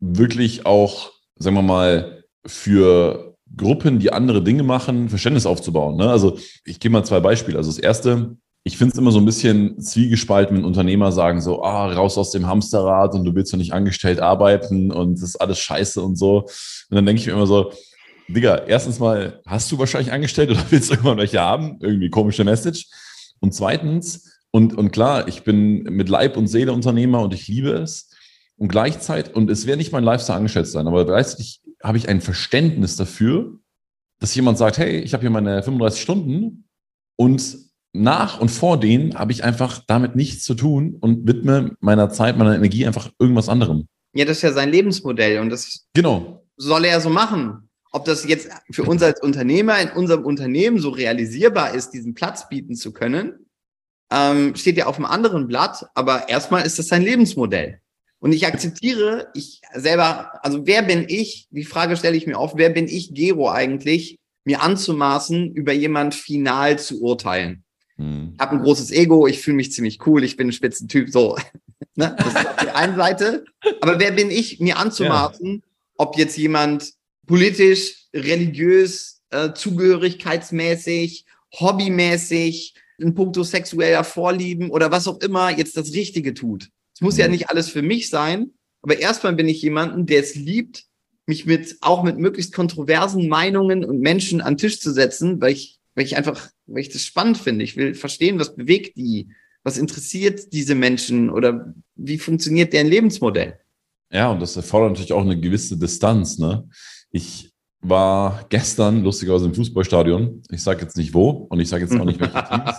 wirklich 0.00 0.66
auch, 0.66 1.12
sagen 1.36 1.56
wir 1.56 1.62
mal, 1.62 2.24
für 2.44 3.36
Gruppen, 3.56 3.98
die 3.98 4.12
andere 4.12 4.42
Dinge 4.42 4.62
machen, 4.62 5.08
Verständnis 5.08 5.46
aufzubauen. 5.46 5.96
Ne? 5.96 6.10
Also 6.10 6.38
ich 6.64 6.80
gebe 6.80 6.92
mal 6.92 7.04
zwei 7.04 7.20
Beispiele. 7.20 7.56
Also 7.56 7.70
das 7.70 7.78
erste, 7.78 8.36
ich 8.64 8.78
finde 8.78 8.92
es 8.92 8.98
immer 8.98 9.10
so 9.10 9.18
ein 9.18 9.24
bisschen 9.24 9.80
zwiegespalten, 9.80 10.56
wenn 10.56 10.64
Unternehmer 10.64 11.10
sagen 11.10 11.40
so, 11.40 11.62
ah, 11.62 11.92
raus 11.92 12.16
aus 12.16 12.30
dem 12.30 12.46
Hamsterrad 12.46 13.14
und 13.14 13.24
du 13.24 13.34
willst 13.34 13.52
doch 13.52 13.58
nicht 13.58 13.72
angestellt 13.72 14.20
arbeiten 14.20 14.92
und 14.92 15.16
das 15.16 15.30
ist 15.30 15.40
alles 15.40 15.58
scheiße 15.58 16.00
und 16.00 16.16
so. 16.16 16.42
Und 16.42 16.94
dann 16.94 17.04
denke 17.04 17.20
ich 17.20 17.26
mir 17.26 17.32
immer 17.32 17.46
so, 17.46 17.72
Digga, 18.28 18.62
erstens 18.66 19.00
mal, 19.00 19.40
hast 19.46 19.70
du 19.72 19.78
wahrscheinlich 19.78 20.12
angestellt 20.12 20.50
oder 20.50 20.64
willst 20.70 20.90
du 20.90 20.94
irgendwann 20.94 21.18
welche 21.18 21.40
haben? 21.40 21.78
Irgendwie 21.80 22.08
komische 22.08 22.44
Message. 22.44 22.86
Und 23.40 23.52
zweitens, 23.52 24.30
und, 24.52 24.76
und 24.78 24.92
klar, 24.92 25.26
ich 25.26 25.42
bin 25.42 25.82
mit 25.84 26.08
Leib 26.08 26.36
und 26.36 26.46
Seele 26.46 26.72
Unternehmer 26.72 27.20
und 27.22 27.34
ich 27.34 27.48
liebe 27.48 27.70
es. 27.70 28.10
Und 28.56 28.68
gleichzeitig, 28.68 29.34
und 29.34 29.50
es 29.50 29.66
wäre 29.66 29.76
nicht 29.76 29.92
mein 29.92 30.04
Lifestyle 30.04 30.36
angestellt 30.36 30.68
sein, 30.68 30.86
aber 30.86 31.04
gleichzeitig 31.04 31.62
habe 31.82 31.98
ich 31.98 32.08
ein 32.08 32.20
Verständnis 32.20 32.94
dafür, 32.94 33.58
dass 34.20 34.34
jemand 34.36 34.56
sagt, 34.56 34.78
hey, 34.78 35.00
ich 35.00 35.14
habe 35.14 35.22
hier 35.22 35.30
meine 35.30 35.64
35 35.64 36.00
Stunden 36.00 36.68
und 37.16 37.61
nach 37.92 38.40
und 38.40 38.50
vor 38.50 38.78
denen 38.80 39.14
habe 39.18 39.32
ich 39.32 39.44
einfach 39.44 39.82
damit 39.86 40.16
nichts 40.16 40.44
zu 40.44 40.54
tun 40.54 40.96
und 41.00 41.26
widme 41.26 41.76
meiner 41.80 42.10
Zeit, 42.10 42.38
meiner 42.38 42.54
Energie 42.54 42.86
einfach 42.86 43.10
irgendwas 43.18 43.48
anderem. 43.48 43.86
Ja, 44.14 44.24
das 44.24 44.38
ist 44.38 44.42
ja 44.42 44.52
sein 44.52 44.70
Lebensmodell 44.70 45.40
und 45.40 45.50
das 45.50 45.86
Genau. 45.94 46.44
soll 46.56 46.84
er 46.84 47.00
so 47.00 47.10
machen. 47.10 47.68
Ob 47.92 48.06
das 48.06 48.26
jetzt 48.26 48.48
für 48.70 48.84
uns 48.84 49.02
als 49.02 49.20
Unternehmer 49.20 49.78
in 49.78 49.90
unserem 49.90 50.24
Unternehmen 50.24 50.78
so 50.78 50.88
realisierbar 50.88 51.74
ist, 51.74 51.90
diesen 51.90 52.14
Platz 52.14 52.48
bieten 52.48 52.74
zu 52.74 52.92
können, 52.92 53.46
ähm, 54.10 54.54
steht 54.56 54.78
ja 54.78 54.86
auf 54.86 54.96
einem 54.96 55.06
anderen 55.06 55.46
Blatt, 55.46 55.86
aber 55.94 56.28
erstmal 56.28 56.64
ist 56.64 56.78
das 56.78 56.88
sein 56.88 57.02
Lebensmodell. 57.02 57.80
Und 58.18 58.32
ich 58.32 58.46
akzeptiere, 58.46 59.28
ich 59.34 59.60
selber, 59.74 60.44
also 60.44 60.66
wer 60.66 60.82
bin 60.82 61.06
ich? 61.08 61.48
Die 61.50 61.64
Frage 61.64 61.96
stelle 61.96 62.16
ich 62.16 62.26
mir 62.26 62.38
auf, 62.38 62.52
wer 62.56 62.70
bin 62.70 62.86
ich, 62.86 63.12
Gero, 63.14 63.50
eigentlich, 63.50 64.16
mir 64.44 64.62
anzumaßen, 64.62 65.52
über 65.52 65.72
jemand 65.72 66.14
final 66.14 66.78
zu 66.78 67.02
urteilen? 67.02 67.64
Hm. 67.96 68.32
Ich 68.34 68.40
habe 68.40 68.56
ein 68.56 68.62
großes 68.62 68.90
Ego, 68.90 69.26
ich 69.26 69.40
fühle 69.40 69.56
mich 69.56 69.72
ziemlich 69.72 70.06
cool, 70.06 70.24
ich 70.24 70.36
bin 70.36 70.48
ein 70.48 70.52
Spitzentyp, 70.52 71.10
so. 71.10 71.36
ne? 71.94 72.14
Das 72.18 72.26
ist 72.28 72.36
auf 72.36 72.56
der 72.56 72.76
einen 72.76 72.96
Seite. 72.96 73.44
Aber 73.80 73.98
wer 73.98 74.12
bin 74.12 74.30
ich, 74.30 74.60
mir 74.60 74.78
anzumaßen, 74.78 75.54
ja. 75.54 75.60
ob 75.96 76.16
jetzt 76.16 76.36
jemand 76.36 76.92
politisch, 77.26 78.06
religiös, 78.14 79.22
äh, 79.30 79.52
zugehörigkeitsmäßig, 79.54 81.24
hobbymäßig, 81.58 82.74
in 82.98 83.14
puncto 83.14 83.42
sexueller 83.42 84.04
Vorlieben 84.04 84.70
oder 84.70 84.90
was 84.90 85.08
auch 85.08 85.20
immer 85.20 85.50
jetzt 85.50 85.76
das 85.76 85.92
Richtige 85.92 86.34
tut. 86.34 86.68
Es 86.94 87.00
muss 87.00 87.14
mhm. 87.14 87.20
ja 87.20 87.28
nicht 87.28 87.50
alles 87.50 87.68
für 87.68 87.82
mich 87.82 88.08
sein, 88.08 88.52
aber 88.82 88.98
erstmal 88.98 89.34
bin 89.34 89.48
ich 89.48 89.62
jemanden, 89.62 90.06
der 90.06 90.20
es 90.20 90.34
liebt, 90.34 90.84
mich 91.26 91.46
mit, 91.46 91.76
auch 91.80 92.02
mit 92.02 92.18
möglichst 92.18 92.52
kontroversen 92.52 93.28
Meinungen 93.28 93.84
und 93.84 94.00
Menschen 94.00 94.40
an 94.40 94.54
den 94.54 94.58
Tisch 94.58 94.80
zu 94.80 94.92
setzen, 94.92 95.40
weil 95.40 95.52
ich, 95.52 95.78
weil 95.94 96.04
ich 96.04 96.16
einfach, 96.16 96.50
weil 96.72 96.80
ich 96.80 96.88
das 96.88 97.04
spannend 97.04 97.38
finde. 97.38 97.64
Ich 97.64 97.76
will 97.76 97.94
verstehen, 97.94 98.38
was 98.38 98.56
bewegt 98.56 98.96
die, 98.96 99.28
was 99.62 99.78
interessiert 99.78 100.52
diese 100.52 100.74
Menschen 100.74 101.30
oder 101.30 101.74
wie 101.94 102.18
funktioniert 102.18 102.72
deren 102.72 102.88
Lebensmodell. 102.88 103.58
Ja, 104.10 104.30
und 104.30 104.40
das 104.40 104.56
erfordert 104.56 104.92
natürlich 104.92 105.12
auch 105.12 105.22
eine 105.22 105.38
gewisse 105.38 105.78
Distanz, 105.78 106.38
ne? 106.38 106.68
Ich 107.10 107.52
war 107.80 108.46
gestern 108.48 109.02
lustigerweise 109.02 109.46
im 109.46 109.54
Fußballstadion. 109.54 110.42
Ich 110.50 110.62
sage 110.62 110.82
jetzt 110.82 110.96
nicht 110.96 111.14
wo 111.14 111.30
und 111.30 111.60
ich 111.60 111.68
sage 111.68 111.84
jetzt 111.84 111.98
auch 111.98 112.04
nicht 112.04 112.20
welche 112.20 112.44
Teams. 112.48 112.76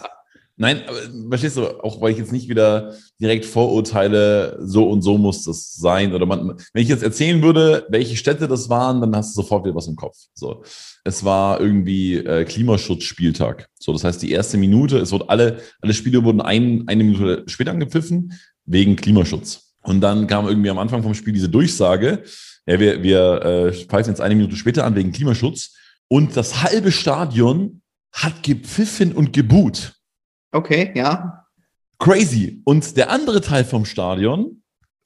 Nein, 0.64 0.84
aber 0.88 0.98
verstehst 1.28 1.58
du, 1.58 1.68
auch 1.84 2.00
weil 2.00 2.14
ich 2.14 2.18
jetzt 2.20 2.32
nicht 2.32 2.48
wieder 2.48 2.96
direkt 3.20 3.44
vorurteile, 3.44 4.58
so 4.62 4.88
und 4.88 5.02
so 5.02 5.18
muss 5.18 5.44
das 5.44 5.74
sein. 5.74 6.14
Oder 6.14 6.26
man, 6.26 6.56
wenn 6.72 6.82
ich 6.82 6.88
jetzt 6.88 7.04
erzählen 7.04 7.42
würde, 7.42 7.86
welche 7.90 8.16
Städte 8.16 8.48
das 8.48 8.70
waren, 8.70 9.02
dann 9.02 9.14
hast 9.14 9.36
du 9.36 9.42
sofort 9.42 9.66
wieder 9.66 9.76
was 9.76 9.90
im 9.90 9.98
Kopf. 9.98 10.16
So. 10.34 10.64
Es 11.04 11.26
war 11.26 11.60
irgendwie 11.60 12.16
äh, 12.16 12.46
Klimaschutzspieltag. 12.46 13.68
So, 13.78 13.92
das 13.92 14.06
heißt, 14.06 14.22
die 14.22 14.32
erste 14.32 14.58
Minute, 14.58 15.00
es 15.00 15.12
wurde 15.12 15.28
alle, 15.28 15.58
alle 15.82 15.94
Spiele 15.94 16.24
wurden 16.24 16.40
ein, 16.40 16.86
eine 16.88 17.04
Minute 17.04 17.44
später 17.48 17.72
angepfiffen, 17.72 18.32
wegen 18.64 18.96
Klimaschutz. 18.96 19.74
Und 19.82 20.00
dann 20.00 20.28
kam 20.28 20.48
irgendwie 20.48 20.70
am 20.70 20.80
Anfang 20.80 21.04
vom 21.04 21.14
Spiel 21.14 21.34
diese 21.34 21.50
Durchsage, 21.50 22.24
ja, 22.66 22.80
wir, 22.80 23.04
wir 23.04 23.42
äh, 23.44 23.74
pfeifen 23.74 24.14
jetzt 24.14 24.22
eine 24.22 24.36
Minute 24.36 24.56
später 24.56 24.86
an 24.86 24.96
wegen 24.96 25.12
Klimaschutz. 25.12 25.76
Und 26.08 26.38
das 26.38 26.64
halbe 26.64 26.94
Stadion 26.94 27.82
hat 28.14 28.44
gepfiffen 28.44 29.12
und 29.12 29.34
geboot. 29.34 29.96
Okay, 30.54 30.92
ja. 30.96 31.46
Crazy. 31.98 32.62
Und 32.64 32.96
der 32.96 33.10
andere 33.10 33.42
Teil 33.42 33.66
vom 33.66 33.86
Stadion, 33.86 34.62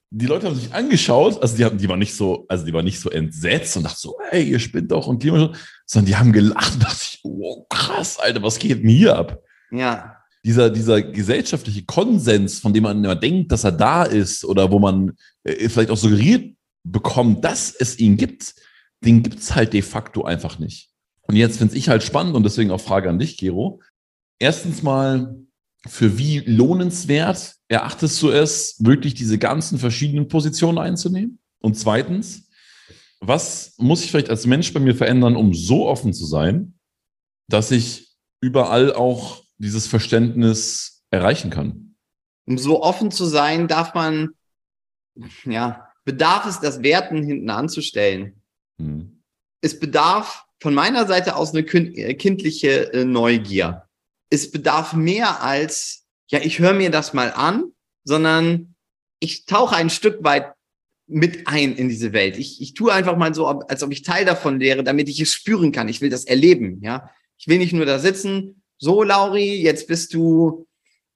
die 0.10 0.25
Leute 0.25 0.48
haben 0.48 0.56
sich 0.56 0.74
angeschaut, 0.74 1.42
also 1.42 1.56
die, 1.56 1.66
haben, 1.66 1.77
die 1.77 1.88
waren 1.88 2.00
nicht 2.00 2.16
so, 2.16 2.46
also 2.50 2.66
die 2.66 2.74
waren 2.74 2.86
nicht 2.86 3.00
so 3.00 3.10
entsetzt 3.10 3.77
und 3.77 3.84
dachten 3.84 3.98
so, 4.00 4.18
hey, 4.30 4.44
ihr 4.44 4.60
spinnt 4.60 4.92
doch 4.92 5.08
und 5.08 5.20
Klimaschutz, 5.20 5.58
sondern 5.86 6.06
die 6.08 6.16
haben 6.16 6.34
gelacht 6.34 6.74
und 6.74 6.84
dachte 6.84 7.00
ich, 7.01 7.20
wow, 7.24 7.66
krass, 7.70 8.20
Alter, 8.20 8.44
was 8.44 8.60
geht 8.60 8.84
denn 8.84 8.89
hier 8.89 9.18
ab? 9.18 9.42
Ja. 9.72 10.18
Dieser, 10.44 10.70
dieser 10.70 11.01
gesellschaftliche 11.01 11.86
Konsens, 11.86 12.60
von 12.60 12.74
dem 12.74 12.84
man 12.84 13.04
immer 13.04 13.16
denkt, 13.16 13.51
dass 13.51 13.63
er 13.63 13.72
da 13.72 14.04
ist 14.04 14.46
oder 14.46 14.72
wo 14.72 14.80
man 14.80 15.13
äh, 15.44 15.70
vielleicht 15.70 15.92
auch 15.92 15.98
suggeriert 15.98 16.56
bekommen, 16.84 17.42
dass 17.42 17.72
es 17.72 18.00
ihn 18.00 18.18
gibt, 18.18 18.54
den 19.01 19.24
gibt 19.24 19.39
es 19.39 19.56
halt 19.56 19.74
de 19.74 19.82
facto 19.82 20.24
einfach 20.24 20.60
nicht. 20.60 20.89
Und 21.24 21.36
jetzt 21.36 21.58
finde 21.58 21.75
ich 21.75 21.89
halt 21.89 22.04
spannend 22.04 22.36
und 22.36 22.44
deswegen 22.44 22.72
auch 22.72 22.82
Frage 22.82 23.10
an 23.10 23.20
dich, 23.20 23.38
Gero. 23.38 23.82
Erstens 24.39 24.84
mal, 24.84 25.36
für 25.88 26.17
wie 26.17 26.39
lohnenswert 26.39 27.56
erachtest 27.67 28.22
du 28.22 28.29
es, 28.29 28.75
wirklich 28.79 29.13
diese 29.13 29.38
ganzen 29.38 29.79
verschiedenen 29.79 30.27
Positionen 30.27 30.77
einzunehmen? 30.77 31.39
Und 31.60 31.75
zweitens, 31.75 32.50
was 33.20 33.74
muss 33.77 34.03
ich 34.03 34.12
vielleicht 34.12 34.29
als 34.29 34.46
Mensch 34.46 34.74
bei 34.74 34.79
mir 34.79 34.96
verändern, 34.96 35.36
um 35.36 35.53
so 35.53 35.88
offen 35.88 36.13
zu 36.13 36.25
sein, 36.25 36.77
dass 37.50 37.72
ich 37.72 38.15
überall 38.41 38.94
auch 38.94 39.44
dieses 39.58 39.88
Verständnis 39.88 41.03
erreichen 41.10 41.50
kann? 41.50 41.96
Um 42.46 42.58
so 42.58 42.82
offen 42.82 43.12
zu 43.12 43.25
sein, 43.25 43.67
darf 43.67 43.94
man, 43.94 44.29
ja, 45.46 45.88
bedarf 46.06 46.46
es, 46.46 46.60
das 46.60 46.84
Werten 46.84 47.24
hinten 47.24 47.50
anzustellen. 47.50 48.41
Hm. 48.79 49.24
Es 49.62 49.79
bedarf 49.79 50.46
von 50.62 50.74
meiner 50.74 51.08
Seite 51.08 51.36
aus 51.36 51.53
eine 51.53 51.62
äh, 51.62 52.13
kindliche 52.13 52.94
äh, 52.94 53.03
Neugier. 53.03 53.87
Es 54.29 54.51
bedarf 54.51 54.93
mehr 54.93 55.41
als, 55.43 56.05
ja, 56.27 56.39
ich 56.39 56.60
höre 56.60 56.74
mir 56.74 56.91
das 56.91 57.13
mal 57.13 57.31
an, 57.31 57.72
sondern 58.03 58.75
ich 59.19 59.46
tauche 59.46 59.75
ein 59.75 59.89
Stück 59.89 60.24
weit 60.24 60.53
mit 61.07 61.48
ein 61.48 61.75
in 61.75 61.88
diese 61.89 62.12
Welt. 62.12 62.38
Ich, 62.38 62.62
ich 62.62 62.74
tue 62.74 62.91
einfach 62.91 63.15
mal 63.15 63.34
so, 63.34 63.48
als 63.48 63.81
ob 63.81 63.91
ich 63.91 64.01
Teil 64.01 64.25
davon 64.25 64.60
wäre, 64.60 64.84
damit 64.84 65.07
ich 65.07 65.22
es 65.22 65.34
spüren 65.34 65.72
kann. 65.72 65.88
Ich 65.88 66.01
will 66.01 66.10
das 66.10 66.25
erleben, 66.25 66.81
ja. 66.81 67.10
Ich 67.38 67.48
will 67.48 67.60
nicht 67.60 67.74
nur 67.74 67.86
da 67.86 68.00
sitzen, 68.00 68.62
so 68.77 69.03
Lauri, 69.03 69.62
jetzt 69.62 69.88
bist 69.88 70.13
du, 70.13 70.67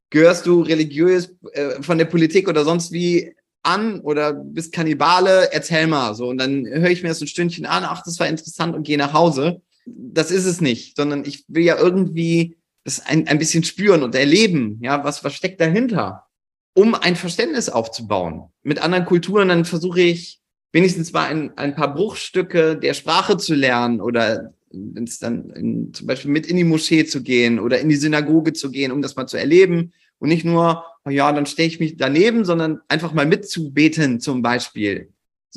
gehörst 0.09 0.45
du 0.45 0.61
religiös 0.61 1.35
äh, 1.53 1.81
von 1.81 1.97
der 1.97 2.05
Politik 2.05 2.47
oder 2.47 2.63
sonst 2.63 2.91
wie 2.91 3.33
an 3.63 3.99
oder 4.01 4.33
bist 4.33 4.71
Kannibale, 4.71 5.51
erzähl 5.51 5.87
mal 5.87 6.15
so. 6.15 6.27
Und 6.27 6.37
dann 6.37 6.65
höre 6.65 6.89
ich 6.89 7.03
mir 7.03 7.09
das 7.09 7.21
ein 7.21 7.27
Stündchen 7.27 7.65
an, 7.65 7.83
ach, 7.85 8.03
das 8.03 8.19
war 8.19 8.27
interessant 8.27 8.75
und 8.75 8.83
gehe 8.83 8.97
nach 8.97 9.13
Hause. 9.13 9.61
Das 9.85 10.31
ist 10.31 10.45
es 10.45 10.61
nicht, 10.61 10.95
sondern 10.95 11.25
ich 11.25 11.45
will 11.47 11.63
ja 11.63 11.77
irgendwie 11.77 12.57
das 12.83 13.05
ein, 13.05 13.27
ein 13.27 13.37
bisschen 13.39 13.63
spüren 13.63 14.03
und 14.03 14.15
erleben, 14.15 14.79
ja, 14.81 15.03
was, 15.03 15.23
was 15.23 15.33
steckt 15.33 15.61
dahinter, 15.61 16.27
um 16.73 16.95
ein 16.95 17.15
Verständnis 17.15 17.69
aufzubauen. 17.69 18.49
Mit 18.63 18.79
anderen 18.79 19.05
Kulturen, 19.05 19.49
dann 19.49 19.65
versuche 19.65 20.01
ich 20.01 20.39
wenigstens 20.71 21.11
mal 21.13 21.27
ein, 21.27 21.57
ein 21.57 21.75
paar 21.75 21.93
Bruchstücke 21.93 22.77
der 22.77 22.93
Sprache 22.93 23.37
zu 23.37 23.53
lernen 23.53 24.01
oder 24.01 24.53
wenn 24.73 25.03
es 25.03 25.19
dann 25.19 25.49
in, 25.49 25.93
zum 25.93 26.07
Beispiel 26.07 26.31
mit 26.31 26.47
in 26.47 26.55
die 26.55 26.63
Moschee 26.63 27.05
zu 27.05 27.23
gehen 27.23 27.59
oder 27.59 27.79
in 27.79 27.89
die 27.89 27.97
Synagoge 27.97 28.53
zu 28.53 28.71
gehen, 28.71 28.91
um 28.91 29.01
das 29.01 29.15
mal 29.15 29.27
zu 29.27 29.37
erleben 29.37 29.91
und 30.19 30.29
nicht 30.29 30.45
nur, 30.45 30.85
ja, 31.09 31.31
dann 31.31 31.45
stehe 31.45 31.67
ich 31.67 31.79
mich 31.79 31.97
daneben, 31.97 32.45
sondern 32.45 32.79
einfach 32.87 33.11
mal 33.13 33.25
mitzubeten 33.25 34.19
zum 34.19 34.41
Beispiel. 34.41 35.11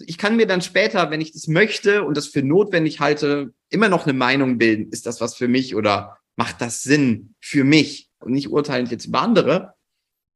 Ich 0.07 0.19
kann 0.19 0.37
mir 0.37 0.47
dann 0.47 0.63
später, 0.63 1.11
wenn 1.13 1.21
ich 1.21 1.33
das 1.33 1.47
möchte 1.47 2.03
und 2.03 2.17
das 2.17 2.27
für 2.27 2.43
notwendig 2.43 2.99
halte, 2.99 3.53
immer 3.71 3.89
noch 3.89 4.07
eine 4.07 4.15
Meinung 4.15 4.59
bilden. 4.59 4.91
Ist 4.91 5.07
das 5.07 5.21
was 5.21 5.37
für 5.37 5.47
mich 5.47 5.77
oder 5.77 6.19
macht 6.37 6.61
das 6.61 6.83
Sinn 6.83 7.35
für 7.41 7.65
mich? 7.65 8.11
Und 8.21 8.33
nicht 8.33 8.51
urteilend 8.51 8.91
jetzt 8.91 9.07
über 9.07 9.21
andere. 9.21 9.75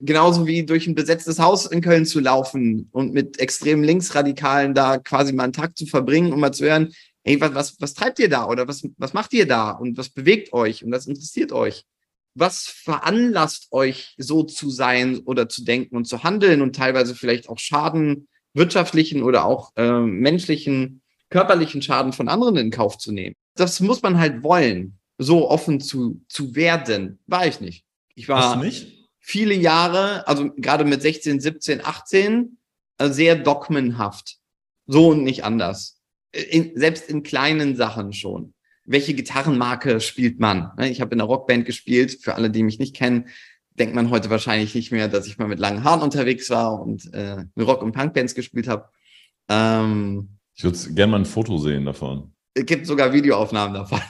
Genauso 0.00 0.46
wie 0.46 0.64
durch 0.64 0.86
ein 0.86 0.94
besetztes 0.94 1.38
Haus 1.38 1.66
in 1.66 1.80
Köln 1.80 2.06
zu 2.06 2.20
laufen 2.20 2.88
und 2.92 3.12
mit 3.12 3.40
extremen 3.40 3.82
Linksradikalen 3.82 4.74
da 4.74 4.98
quasi 4.98 5.32
mal 5.32 5.44
einen 5.44 5.52
Tag 5.52 5.76
zu 5.76 5.86
verbringen, 5.86 6.32
um 6.32 6.40
mal 6.40 6.52
zu 6.52 6.64
hören, 6.64 6.92
hey, 7.24 7.40
was, 7.40 7.54
was, 7.54 7.80
was 7.80 7.94
treibt 7.94 8.18
ihr 8.20 8.28
da 8.28 8.46
oder 8.46 8.68
was, 8.68 8.86
was 8.96 9.12
macht 9.12 9.32
ihr 9.32 9.46
da 9.46 9.70
und 9.70 9.96
was 9.96 10.10
bewegt 10.10 10.52
euch 10.52 10.84
und 10.84 10.92
was 10.92 11.06
interessiert 11.06 11.52
euch? 11.52 11.84
was 12.38 12.66
veranlasst 12.66 13.68
euch 13.72 14.14
so 14.16 14.42
zu 14.42 14.70
sein 14.70 15.18
oder 15.24 15.48
zu 15.48 15.64
denken 15.64 15.96
und 15.96 16.06
zu 16.06 16.22
handeln 16.22 16.62
und 16.62 16.76
teilweise 16.76 17.14
vielleicht 17.14 17.48
auch 17.48 17.58
Schaden, 17.58 18.28
wirtschaftlichen 18.54 19.22
oder 19.22 19.44
auch 19.44 19.72
äh, 19.76 20.00
menschlichen, 20.00 21.02
körperlichen 21.30 21.82
Schaden 21.82 22.12
von 22.12 22.28
anderen 22.28 22.56
in 22.56 22.70
Kauf 22.70 22.98
zu 22.98 23.12
nehmen. 23.12 23.34
Das 23.54 23.80
muss 23.80 24.02
man 24.02 24.18
halt 24.18 24.42
wollen, 24.42 24.97
so 25.18 25.50
offen 25.50 25.80
zu, 25.80 26.24
zu 26.28 26.54
werden. 26.54 27.18
War 27.26 27.46
ich 27.46 27.60
nicht. 27.60 27.84
Ich 28.14 28.28
war 28.28 28.56
nicht? 28.56 29.08
viele 29.20 29.54
Jahre, 29.54 30.26
also 30.26 30.50
gerade 30.56 30.84
mit 30.84 31.02
16, 31.02 31.40
17, 31.40 31.84
18, 31.84 32.58
sehr 33.00 33.36
dogmenhaft. 33.36 34.38
So 34.86 35.08
und 35.08 35.22
nicht 35.22 35.44
anders. 35.44 36.00
In, 36.32 36.72
selbst 36.76 37.10
in 37.10 37.22
kleinen 37.22 37.76
Sachen 37.76 38.12
schon 38.12 38.54
welche 38.88 39.14
Gitarrenmarke 39.14 40.00
spielt 40.00 40.40
man? 40.40 40.72
Ne, 40.78 40.88
ich 40.88 41.00
habe 41.00 41.12
in 41.12 41.18
der 41.18 41.26
Rockband 41.26 41.66
gespielt. 41.66 42.18
Für 42.22 42.34
alle, 42.34 42.50
die 42.50 42.62
mich 42.62 42.78
nicht 42.78 42.96
kennen, 42.96 43.28
denkt 43.78 43.94
man 43.94 44.10
heute 44.10 44.30
wahrscheinlich 44.30 44.74
nicht 44.74 44.90
mehr, 44.90 45.08
dass 45.08 45.26
ich 45.26 45.38
mal 45.38 45.46
mit 45.46 45.58
langen 45.58 45.84
Haaren 45.84 46.00
unterwegs 46.00 46.48
war 46.50 46.80
und 46.80 47.12
äh, 47.12 47.44
Rock- 47.58 47.82
und 47.82 47.92
Punkbands 47.92 48.34
gespielt 48.34 48.66
habe. 48.66 48.88
Ähm, 49.48 50.38
ich 50.54 50.64
würde 50.64 50.78
gerne 50.94 51.12
mal 51.12 51.20
ein 51.20 51.26
Foto 51.26 51.58
sehen 51.58 51.84
davon. 51.84 52.32
Es 52.54 52.64
gibt 52.64 52.86
sogar 52.86 53.12
Videoaufnahmen 53.12 53.74
davon. 53.74 54.00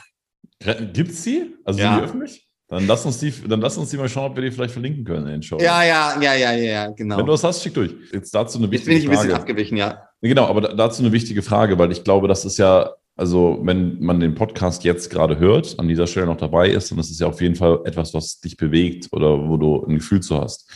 Gibt 0.93 1.11
es 1.11 1.23
die? 1.23 1.55
Also 1.65 1.81
ja. 1.81 1.91
sind 1.91 1.99
die 1.99 2.05
öffentlich? 2.05 2.45
Dann 2.71 2.87
lass, 2.87 3.07
uns 3.07 3.19
die, 3.19 3.33
dann 3.49 3.63
lass 3.63 3.79
uns 3.79 3.89
die 3.91 3.97
mal 3.97 4.11
schauen, 4.11 4.31
ob 4.31 4.37
wir 4.37 4.43
die 4.43 4.51
vielleicht 4.51 4.73
verlinken 4.73 5.03
können 5.03 5.27
in 5.27 5.33
den 5.33 5.43
Show. 5.43 5.57
Ja, 5.59 5.83
ja, 5.85 6.21
ja, 6.21 6.35
ja, 6.35 6.53
ja, 6.53 6.91
genau. 6.91 7.17
Wenn 7.17 7.25
du 7.25 7.33
was 7.33 7.43
hast, 7.43 7.63
schick 7.63 7.73
durch. 7.73 7.95
Jetzt 8.13 8.35
dazu 8.35 8.59
eine 8.59 8.71
wichtige 8.71 8.91
Frage. 8.91 8.95
Jetzt 8.95 9.05
bin 9.05 9.13
ich 9.13 9.19
ein 9.19 9.23
bisschen 9.23 9.41
abgewichen, 9.41 9.77
ja. 9.79 10.03
Genau, 10.21 10.47
aber 10.47 10.61
dazu 10.61 11.03
eine 11.03 11.13
wichtige 11.13 11.41
Frage, 11.41 11.79
weil 11.79 11.93
ich 11.93 12.05
glaube, 12.05 12.29
das 12.29 12.45
ist 12.45 12.59
ja 12.59 12.93
also, 13.19 13.59
wenn 13.63 13.99
man 13.99 14.21
den 14.21 14.37
Podcast 14.37 14.85
jetzt 14.85 15.11
gerade 15.11 15.41
hört, 15.41 15.77
an 15.81 15.89
dieser 15.89 16.07
Stelle 16.07 16.27
noch 16.27 16.37
dabei 16.37 16.71
ist, 16.71 16.93
dann 16.93 17.01
ist 17.01 17.11
es 17.11 17.19
ja 17.19 17.27
auf 17.27 17.41
jeden 17.41 17.57
Fall 17.57 17.81
etwas, 17.85 18.15
was 18.15 18.39
dich 18.39 18.57
bewegt 18.57 19.09
oder 19.11 19.49
wo 19.49 19.57
du 19.57 19.85
ein 19.85 19.97
Gefühl 19.97 20.21
zu 20.21 20.41
hast. 20.41 20.71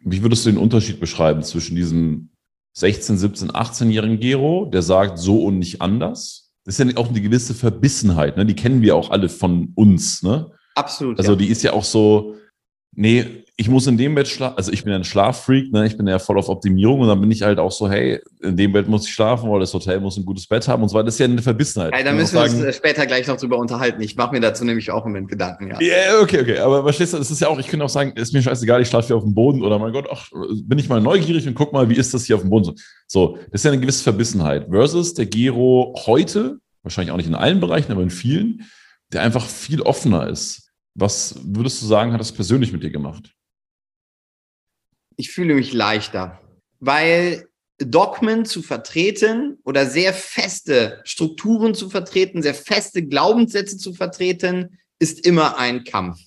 Wie 0.00 0.22
würdest 0.22 0.44
du 0.44 0.50
den 0.50 0.58
Unterschied 0.58 1.00
beschreiben 1.00 1.42
zwischen 1.42 1.74
diesem 1.74 2.28
16, 2.74 3.16
17, 3.16 3.50
18-jährigen 3.50 4.20
Gero, 4.20 4.66
der 4.66 4.82
sagt 4.82 5.18
so 5.18 5.42
und 5.44 5.58
nicht 5.58 5.80
anders? 5.80 6.45
Das 6.66 6.78
ist 6.78 6.84
ja 6.84 6.96
auch 6.96 7.08
eine 7.08 7.20
gewisse 7.20 7.54
Verbissenheit, 7.54 8.36
ne? 8.36 8.44
Die 8.44 8.56
kennen 8.56 8.82
wir 8.82 8.96
auch 8.96 9.10
alle 9.10 9.28
von 9.28 9.72
uns, 9.76 10.22
ne? 10.22 10.50
Absolut. 10.74 11.18
Also, 11.18 11.32
ja. 11.32 11.38
die 11.38 11.46
ist 11.46 11.62
ja 11.62 11.72
auch 11.72 11.84
so, 11.84 12.34
nee, 12.96 13.44
ich 13.58 13.70
muss 13.70 13.86
in 13.86 13.96
dem 13.96 14.14
Bett 14.14 14.28
schlafen, 14.28 14.58
also 14.58 14.70
ich 14.70 14.84
bin 14.84 14.92
ein 14.92 15.04
Schlaffreak, 15.04 15.72
ne? 15.72 15.86
ich 15.86 15.96
bin 15.96 16.06
ja 16.06 16.18
voll 16.18 16.38
auf 16.38 16.50
Optimierung 16.50 17.00
und 17.00 17.08
dann 17.08 17.20
bin 17.20 17.30
ich 17.30 17.40
halt 17.40 17.58
auch 17.58 17.72
so, 17.72 17.88
hey, 17.88 18.20
in 18.42 18.54
dem 18.54 18.72
Bett 18.72 18.86
muss 18.86 19.06
ich 19.06 19.14
schlafen, 19.14 19.50
weil 19.50 19.60
das 19.60 19.72
Hotel 19.72 19.98
muss 19.98 20.18
ein 20.18 20.26
gutes 20.26 20.46
Bett 20.46 20.68
haben 20.68 20.82
und 20.82 20.90
so 20.90 20.94
weiter. 20.94 21.04
Das 21.04 21.14
ist 21.14 21.20
ja 21.20 21.24
eine 21.24 21.40
Verbissenheit. 21.40 21.94
Ja, 21.96 22.04
da 22.04 22.12
müssen 22.12 22.34
wir 22.34 22.42
uns 22.42 22.54
äh, 22.54 22.72
später 22.72 23.06
gleich 23.06 23.26
noch 23.26 23.38
drüber 23.38 23.56
unterhalten. 23.56 24.02
Ich 24.02 24.14
mache 24.16 24.34
mir 24.34 24.40
dazu 24.40 24.64
nämlich 24.64 24.90
auch 24.90 25.06
im 25.06 25.12
Moment 25.12 25.28
Gedanken, 25.28 25.68
ja. 25.68 25.80
Ja, 25.80 25.86
yeah, 25.86 26.20
okay, 26.20 26.40
okay. 26.40 26.58
Aber 26.58 26.82
verstehst 26.82 27.14
du, 27.14 27.18
das 27.18 27.30
ist 27.30 27.40
ja 27.40 27.48
auch, 27.48 27.58
ich 27.58 27.68
könnte 27.68 27.84
auch 27.84 27.90
sagen, 27.90 28.12
ist 28.14 28.34
mir 28.34 28.42
scheißegal, 28.42 28.82
ich 28.82 28.88
schlafe 28.88 29.06
hier 29.06 29.16
auf 29.16 29.24
dem 29.24 29.34
Boden 29.34 29.62
oder 29.62 29.78
mein 29.78 29.92
Gott, 29.92 30.06
ach, 30.12 30.28
bin 30.64 30.78
ich 30.78 30.90
mal 30.90 31.00
neugierig 31.00 31.46
und 31.46 31.54
guck 31.54 31.72
mal, 31.72 31.88
wie 31.88 31.96
ist 31.96 32.12
das 32.12 32.24
hier 32.24 32.36
auf 32.36 32.42
dem 32.42 32.50
Boden? 32.50 32.74
So, 33.06 33.38
das 33.50 33.60
ist 33.60 33.64
ja 33.64 33.70
eine 33.72 33.80
gewisse 33.80 34.02
Verbissenheit. 34.02 34.66
Versus 34.70 35.14
der 35.14 35.24
Gero 35.24 35.94
heute, 36.06 36.58
wahrscheinlich 36.82 37.12
auch 37.12 37.16
nicht 37.16 37.28
in 37.28 37.34
allen 37.34 37.60
Bereichen, 37.60 37.90
aber 37.90 38.02
in 38.02 38.10
vielen, 38.10 38.66
der 39.14 39.22
einfach 39.22 39.46
viel 39.46 39.80
offener 39.80 40.28
ist. 40.28 40.65
Was 40.98 41.38
würdest 41.42 41.82
du 41.82 41.86
sagen, 41.86 42.12
hat 42.12 42.20
das 42.20 42.32
persönlich 42.32 42.72
mit 42.72 42.82
dir 42.82 42.90
gemacht? 42.90 43.36
ich 45.16 45.30
fühle 45.30 45.54
mich 45.54 45.72
leichter, 45.72 46.40
weil 46.78 47.48
Dogmen 47.78 48.44
zu 48.44 48.62
vertreten 48.62 49.58
oder 49.64 49.86
sehr 49.86 50.14
feste 50.14 51.00
Strukturen 51.04 51.74
zu 51.74 51.90
vertreten, 51.90 52.42
sehr 52.42 52.54
feste 52.54 53.04
Glaubenssätze 53.04 53.76
zu 53.76 53.92
vertreten, 53.92 54.78
ist 54.98 55.26
immer 55.26 55.58
ein 55.58 55.84
Kampf. 55.84 56.18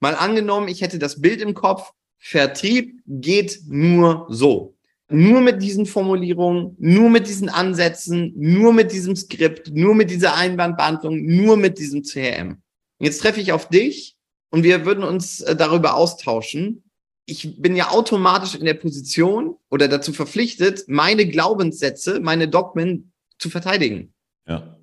Mal 0.00 0.14
angenommen, 0.14 0.68
ich 0.68 0.80
hätte 0.80 0.98
das 0.98 1.20
Bild 1.20 1.40
im 1.40 1.54
Kopf, 1.54 1.92
Vertrieb 2.18 3.00
geht 3.06 3.60
nur 3.66 4.26
so. 4.28 4.76
Nur 5.08 5.40
mit 5.40 5.62
diesen 5.62 5.86
Formulierungen, 5.86 6.76
nur 6.78 7.10
mit 7.10 7.26
diesen 7.26 7.48
Ansätzen, 7.48 8.32
nur 8.36 8.72
mit 8.72 8.92
diesem 8.92 9.16
Skript, 9.16 9.70
nur 9.72 9.94
mit 9.94 10.10
dieser 10.10 10.36
Einwandbehandlung, 10.36 11.24
nur 11.24 11.56
mit 11.56 11.78
diesem 11.78 12.02
CRM. 12.02 12.62
Jetzt 13.00 13.20
treffe 13.20 13.40
ich 13.40 13.52
auf 13.52 13.68
dich 13.68 14.16
und 14.50 14.62
wir 14.62 14.86
würden 14.86 15.02
uns 15.02 15.40
äh, 15.40 15.56
darüber 15.56 15.94
austauschen 15.94 16.84
ich 17.30 17.62
bin 17.62 17.76
ja 17.76 17.90
automatisch 17.90 18.56
in 18.56 18.64
der 18.64 18.74
Position 18.74 19.56
oder 19.70 19.86
dazu 19.86 20.12
verpflichtet, 20.12 20.84
meine 20.88 21.26
Glaubenssätze, 21.26 22.18
meine 22.18 22.48
Dogmen 22.48 23.12
zu 23.38 23.50
verteidigen. 23.50 24.12
Ja. 24.48 24.76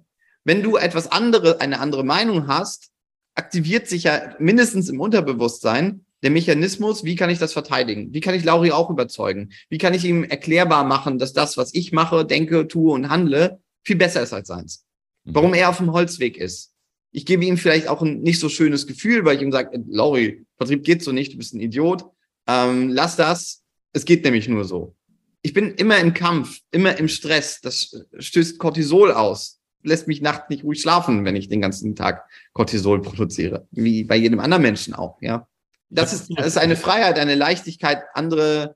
Wenn 0.46 0.64
du 0.64 0.78
etwas 0.78 1.12
andere, 1.12 1.60
eine 1.60 1.82
andere 1.82 2.06
Meinung 2.06 2.48
hast, 2.48 2.90
aktiviert 3.36 3.88
sich 3.88 4.04
ja 4.04 4.34
mindestens 4.40 4.88
im 4.88 5.02
Unterbewusstsein 5.02 6.06
der 6.24 6.32
Mechanismus, 6.32 7.04
wie 7.04 7.16
kann 7.16 7.30
ich 7.30 7.38
das 7.38 7.54
verteidigen? 7.54 8.14
Wie 8.14 8.22
kann 8.22 8.34
ich 8.34 8.46
Lauri 8.46 8.72
auch 8.72 8.90
überzeugen? 8.90 9.52
Wie 9.70 9.78
kann 9.78 9.94
ich 9.94 10.06
ihm 10.06 10.24
erklärbar 10.24 10.84
machen, 10.86 11.20
dass 11.20 11.34
das, 11.34 11.58
was 11.58 11.74
ich 11.74 11.92
mache, 11.92 12.26
denke, 12.26 12.68
tue 12.68 12.94
und 12.94 13.10
handle, 13.10 13.60
viel 13.84 13.98
besser 13.98 14.24
ist 14.24 14.34
als 14.34 14.48
seins? 14.48 14.86
Mhm. 15.26 15.36
Warum 15.36 15.54
er 15.54 15.70
auf 15.70 15.78
dem 15.78 15.92
Holzweg 15.92 16.38
ist. 16.38 16.74
Ich 17.18 17.26
gebe 17.26 17.46
ihm 17.46 17.58
vielleicht 17.58 17.88
auch 17.88 18.04
ein 18.04 18.22
nicht 18.22 18.40
so 18.40 18.48
schönes 18.48 18.86
Gefühl, 18.86 19.26
weil 19.26 19.38
ich 19.38 19.42
ihm 19.42 19.52
sage, 19.52 19.84
Lauri, 19.88 20.46
Vertrieb 20.58 20.84
geht 20.84 21.02
so 21.02 21.12
nicht, 21.12 21.34
du 21.34 21.38
bist 21.38 21.56
ein 21.56 21.60
Idiot 21.60 22.06
ähm, 22.48 22.90
lass 22.90 23.16
das, 23.16 23.64
es 23.94 24.06
geht 24.06 24.24
nämlich 24.24 24.48
nur 24.48 24.64
so. 24.64 24.96
Ich 25.42 25.54
bin 25.54 25.76
immer 25.76 25.98
im 26.00 26.14
Kampf, 26.14 26.60
immer 26.72 26.98
im 26.98 27.08
Stress. 27.08 27.62
Das 27.62 28.06
stößt 28.18 28.58
Cortisol 28.58 29.12
aus, 29.12 29.60
lässt 29.84 30.08
mich 30.08 30.22
nachts 30.22 30.50
nicht 30.50 30.64
ruhig 30.64 30.82
schlafen, 30.82 31.26
wenn 31.26 31.36
ich 31.36 31.50
den 31.50 31.62
ganzen 31.62 31.96
Tag 31.96 32.26
Cortisol 32.54 33.02
produziere, 33.02 33.68
wie 33.72 34.04
bei 34.04 34.16
jedem 34.16 34.40
anderen 34.40 34.64
Menschen 34.64 34.94
auch. 34.94 35.22
Ja, 35.22 35.48
das 35.90 36.14
ist, 36.14 36.32
das 36.36 36.48
ist 36.48 36.58
eine 36.58 36.76
Freiheit, 36.76 37.20
eine 37.20 37.36
Leichtigkeit, 37.36 38.04
andere 38.14 38.76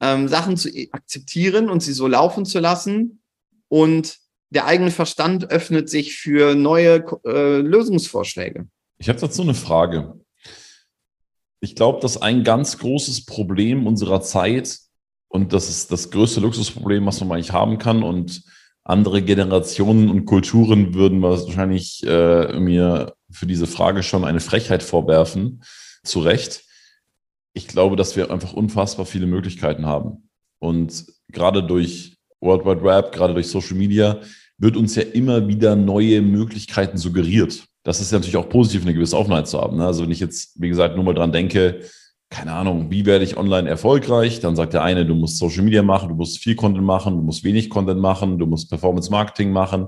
ähm, 0.00 0.28
Sachen 0.28 0.56
zu 0.56 0.70
akzeptieren 0.92 1.68
und 1.70 1.82
sie 1.82 1.92
so 1.92 2.06
laufen 2.06 2.44
zu 2.44 2.60
lassen. 2.60 3.20
Und 3.68 4.18
der 4.50 4.66
eigene 4.66 4.90
Verstand 4.90 5.50
öffnet 5.50 5.88
sich 5.90 6.16
für 6.16 6.54
neue 6.54 7.04
äh, 7.24 7.58
Lösungsvorschläge. 7.58 8.68
Ich 8.98 9.08
habe 9.08 9.20
dazu 9.20 9.42
eine 9.42 9.54
Frage. 9.54 10.14
Ich 11.60 11.74
glaube, 11.74 12.00
dass 12.00 12.20
ein 12.20 12.44
ganz 12.44 12.78
großes 12.78 13.24
Problem 13.24 13.86
unserer 13.86 14.20
Zeit 14.20 14.78
und 15.28 15.52
das 15.52 15.68
ist 15.68 15.90
das 15.90 16.10
größte 16.10 16.40
Luxusproblem, 16.40 17.04
was 17.06 17.20
man 17.20 17.32
eigentlich 17.32 17.52
haben 17.52 17.78
kann 17.78 18.02
und 18.02 18.42
andere 18.84 19.20
Generationen 19.20 20.08
und 20.08 20.26
Kulturen 20.26 20.94
würden 20.94 21.20
wahrscheinlich 21.20 22.04
äh, 22.06 22.58
mir 22.58 23.14
für 23.30 23.46
diese 23.46 23.66
Frage 23.66 24.04
schon 24.04 24.24
eine 24.24 24.40
Frechheit 24.40 24.82
vorwerfen. 24.82 25.64
Zu 26.04 26.20
Recht. 26.20 26.62
Ich 27.52 27.66
glaube, 27.66 27.96
dass 27.96 28.14
wir 28.14 28.30
einfach 28.30 28.52
unfassbar 28.52 29.04
viele 29.04 29.26
Möglichkeiten 29.26 29.86
haben. 29.86 30.30
Und 30.60 31.04
gerade 31.28 31.64
durch 31.64 32.15
World 32.40 32.64
Wide 32.64 32.82
Web, 32.82 33.12
gerade 33.12 33.34
durch 33.34 33.48
Social 33.48 33.76
Media, 33.76 34.20
wird 34.58 34.76
uns 34.76 34.94
ja 34.94 35.02
immer 35.02 35.46
wieder 35.46 35.76
neue 35.76 36.22
Möglichkeiten 36.22 36.96
suggeriert 36.96 37.66
das 37.86 38.00
ist 38.00 38.10
ja 38.10 38.18
natürlich 38.18 38.36
auch 38.36 38.48
positiv, 38.48 38.82
eine 38.82 38.94
gewisse 38.94 39.16
Offenheit 39.16 39.46
zu 39.46 39.60
haben. 39.60 39.76
Ne? 39.76 39.86
Also 39.86 40.02
wenn 40.02 40.10
ich 40.10 40.18
jetzt, 40.18 40.60
wie 40.60 40.68
gesagt, 40.68 40.96
nur 40.96 41.04
mal 41.04 41.14
dran 41.14 41.30
denke, 41.30 41.82
keine 42.30 42.52
Ahnung, 42.52 42.90
wie 42.90 43.06
werde 43.06 43.24
ich 43.24 43.36
online 43.36 43.68
erfolgreich? 43.68 44.40
Dann 44.40 44.56
sagt 44.56 44.72
der 44.72 44.82
eine, 44.82 45.06
du 45.06 45.14
musst 45.14 45.38
Social 45.38 45.62
Media 45.62 45.84
machen, 45.84 46.08
du 46.08 46.16
musst 46.16 46.40
viel 46.40 46.56
Content 46.56 46.84
machen, 46.84 47.14
du 47.14 47.22
musst 47.22 47.44
wenig 47.44 47.70
Content 47.70 48.00
machen, 48.00 48.40
du 48.40 48.46
musst 48.46 48.68
Performance 48.68 49.08
Marketing 49.08 49.52
machen, 49.52 49.86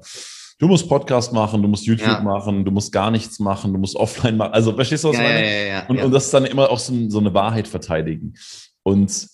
du 0.61 0.69
musst 0.69 0.89
Podcast 0.89 1.33
machen, 1.33 1.61
du 1.61 1.67
musst 1.67 1.87
YouTube 1.87 2.07
ja. 2.07 2.21
machen, 2.21 2.65
du 2.65 2.71
musst 2.71 2.93
gar 2.93 3.11
nichts 3.11 3.41
machen, 3.41 3.73
du 3.73 3.81
musst 3.81 3.97
offline 3.97 4.37
machen. 4.37 4.53
Also 4.53 4.73
verstehst 4.73 5.03
du, 5.03 5.09
was 5.09 5.17
ich 5.17 5.21
ja, 5.21 5.29
meine? 5.29 5.69
Ja, 5.69 5.87
und, 5.89 5.99
und 5.99 6.13
das 6.13 6.27
ist 6.27 6.35
dann 6.35 6.45
immer 6.45 6.71
auch 6.71 6.79
so, 6.79 6.95
so 7.11 7.19
eine 7.19 7.35
Wahrheit 7.35 7.67
verteidigen. 7.67 8.35
Und 8.85 9.27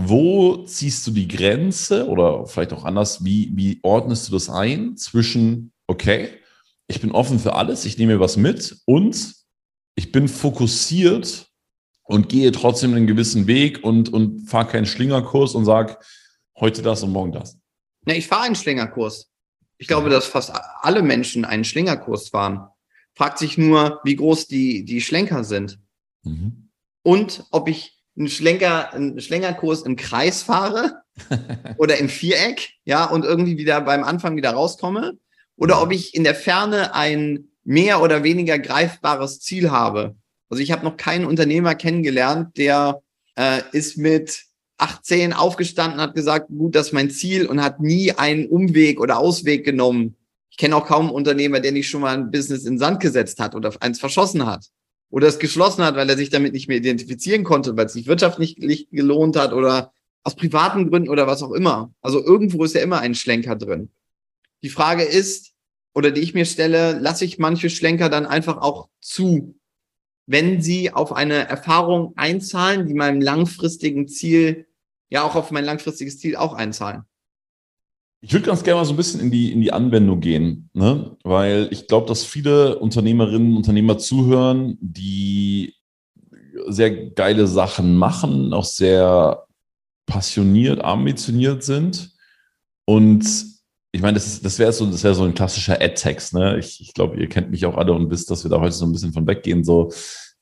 wo 0.00 0.58
ziehst 0.58 1.04
du 1.08 1.10
die 1.10 1.26
Grenze 1.26 2.06
oder 2.06 2.46
vielleicht 2.46 2.72
auch 2.72 2.84
anders, 2.84 3.24
wie, 3.24 3.50
wie 3.54 3.80
ordnest 3.82 4.28
du 4.28 4.32
das 4.32 4.48
ein 4.48 4.96
zwischen, 4.96 5.72
okay, 5.88 6.30
ich 6.86 7.00
bin 7.00 7.10
offen 7.10 7.40
für 7.40 7.56
alles, 7.56 7.84
ich 7.84 7.98
nehme 7.98 8.14
mir 8.14 8.20
was 8.20 8.36
mit 8.36 8.80
und 8.84 9.34
ich 9.96 10.12
bin 10.12 10.28
fokussiert 10.28 11.50
und 12.04 12.28
gehe 12.28 12.52
trotzdem 12.52 12.94
einen 12.94 13.08
gewissen 13.08 13.48
Weg 13.48 13.82
und, 13.82 14.12
und 14.12 14.48
fahre 14.48 14.68
keinen 14.68 14.86
Schlingerkurs 14.86 15.56
und 15.56 15.64
sage 15.64 15.98
heute 16.56 16.82
das 16.82 17.02
und 17.02 17.10
morgen 17.10 17.32
das. 17.32 17.58
Ja, 18.06 18.14
ich 18.14 18.28
fahre 18.28 18.44
einen 18.44 18.54
Schlingerkurs. 18.54 19.32
Ich 19.78 19.88
glaube, 19.88 20.10
dass 20.10 20.26
fast 20.26 20.52
alle 20.80 21.02
Menschen 21.02 21.44
einen 21.44 21.64
Schlingerkurs 21.64 22.28
fahren. 22.28 22.68
Fragt 23.16 23.38
sich 23.38 23.58
nur, 23.58 24.00
wie 24.04 24.14
groß 24.14 24.46
die, 24.46 24.84
die 24.84 25.00
Schlenker 25.00 25.42
sind. 25.42 25.80
Mhm. 26.22 26.70
Und 27.02 27.44
ob 27.50 27.68
ich 27.68 27.97
einen 28.18 28.28
Schlenker, 28.28 28.92
einen 28.92 29.20
Schlenkerkurs 29.20 29.82
im 29.82 29.96
Kreis 29.96 30.42
fahre 30.42 31.02
oder 31.76 31.98
im 31.98 32.08
Viereck, 32.08 32.70
ja, 32.84 33.04
und 33.04 33.24
irgendwie 33.24 33.58
wieder 33.58 33.80
beim 33.80 34.04
Anfang 34.04 34.36
wieder 34.36 34.50
rauskomme 34.50 35.16
oder 35.56 35.82
ob 35.82 35.92
ich 35.92 36.14
in 36.14 36.24
der 36.24 36.34
Ferne 36.34 36.94
ein 36.94 37.48
mehr 37.64 38.02
oder 38.02 38.22
weniger 38.22 38.58
greifbares 38.58 39.40
Ziel 39.40 39.70
habe. 39.70 40.16
Also 40.48 40.62
ich 40.62 40.72
habe 40.72 40.84
noch 40.84 40.96
keinen 40.96 41.26
Unternehmer 41.26 41.74
kennengelernt, 41.74 42.56
der 42.56 43.02
äh, 43.36 43.60
ist 43.72 43.98
mit 43.98 44.44
18 44.78 45.32
aufgestanden, 45.32 46.00
hat 46.00 46.14
gesagt, 46.14 46.48
gut, 46.48 46.74
das 46.74 46.88
ist 46.88 46.92
mein 46.92 47.10
Ziel 47.10 47.46
und 47.46 47.62
hat 47.62 47.80
nie 47.80 48.12
einen 48.12 48.46
Umweg 48.46 49.00
oder 49.00 49.18
Ausweg 49.18 49.64
genommen. 49.64 50.16
Ich 50.50 50.56
kenne 50.56 50.76
auch 50.76 50.86
kaum 50.86 51.06
einen 51.06 51.14
Unternehmer, 51.14 51.60
der 51.60 51.72
nicht 51.72 51.88
schon 51.88 52.00
mal 52.00 52.14
ein 52.14 52.30
Business 52.30 52.64
in 52.64 52.78
Sand 52.78 53.00
gesetzt 53.00 53.38
hat 53.38 53.54
oder 53.54 53.74
eins 53.80 54.00
verschossen 54.00 54.46
hat 54.46 54.70
oder 55.10 55.26
es 55.26 55.38
geschlossen 55.38 55.84
hat, 55.84 55.96
weil 55.96 56.08
er 56.08 56.16
sich 56.16 56.30
damit 56.30 56.52
nicht 56.52 56.68
mehr 56.68 56.76
identifizieren 56.76 57.44
konnte, 57.44 57.76
weil 57.76 57.86
es 57.86 57.94
sich 57.94 58.06
wirtschaftlich 58.06 58.58
nicht 58.58 58.90
gelohnt 58.90 59.36
hat 59.36 59.52
oder 59.52 59.92
aus 60.22 60.36
privaten 60.36 60.90
Gründen 60.90 61.08
oder 61.08 61.26
was 61.26 61.42
auch 61.42 61.52
immer. 61.52 61.92
Also 62.02 62.22
irgendwo 62.22 62.64
ist 62.64 62.74
ja 62.74 62.82
immer 62.82 63.00
ein 63.00 63.14
Schlenker 63.14 63.56
drin. 63.56 63.90
Die 64.62 64.68
Frage 64.68 65.04
ist, 65.04 65.52
oder 65.94 66.10
die 66.10 66.20
ich 66.20 66.34
mir 66.34 66.44
stelle, 66.44 66.98
lasse 66.98 67.24
ich 67.24 67.38
manche 67.38 67.70
Schlenker 67.70 68.08
dann 68.08 68.26
einfach 68.26 68.58
auch 68.58 68.88
zu, 69.00 69.58
wenn 70.26 70.60
sie 70.60 70.92
auf 70.92 71.12
eine 71.12 71.48
Erfahrung 71.48 72.12
einzahlen, 72.16 72.86
die 72.86 72.94
meinem 72.94 73.20
langfristigen 73.20 74.08
Ziel, 74.08 74.66
ja 75.08 75.22
auch 75.22 75.34
auf 75.34 75.50
mein 75.50 75.64
langfristiges 75.64 76.18
Ziel 76.18 76.36
auch 76.36 76.52
einzahlen. 76.52 77.04
Ich 78.20 78.32
würde 78.32 78.46
ganz 78.46 78.64
gerne 78.64 78.80
mal 78.80 78.84
so 78.84 78.92
ein 78.92 78.96
bisschen 78.96 79.20
in 79.20 79.30
die, 79.30 79.52
in 79.52 79.60
die 79.60 79.72
Anwendung 79.72 80.20
gehen, 80.20 80.70
ne? 80.72 81.16
weil 81.22 81.68
ich 81.70 81.86
glaube, 81.86 82.06
dass 82.06 82.24
viele 82.24 82.78
Unternehmerinnen 82.78 83.52
und 83.52 83.58
Unternehmer 83.58 83.98
zuhören, 83.98 84.76
die 84.80 85.74
sehr 86.66 87.10
geile 87.10 87.46
Sachen 87.46 87.96
machen, 87.96 88.52
auch 88.52 88.64
sehr 88.64 89.46
passioniert, 90.06 90.82
ambitioniert 90.82 91.62
sind 91.62 92.12
und 92.84 93.24
ich 93.92 94.02
meine, 94.02 94.14
das, 94.14 94.40
das 94.40 94.58
wäre 94.58 94.72
so, 94.72 94.86
das 94.86 95.02
wäre 95.02 95.14
so 95.14 95.24
ein 95.24 95.34
klassischer 95.34 95.80
Ad-Text, 95.80 96.34
ne? 96.34 96.58
Ich, 96.58 96.80
ich 96.80 96.92
glaube, 96.92 97.18
ihr 97.18 97.28
kennt 97.28 97.50
mich 97.50 97.64
auch 97.64 97.76
alle 97.76 97.92
und 97.92 98.10
wisst, 98.10 98.30
dass 98.30 98.44
wir 98.44 98.50
da 98.50 98.60
heute 98.60 98.72
so 98.74 98.84
ein 98.84 98.92
bisschen 98.92 99.12
von 99.12 99.26
weggehen. 99.26 99.64
So, 99.64 99.90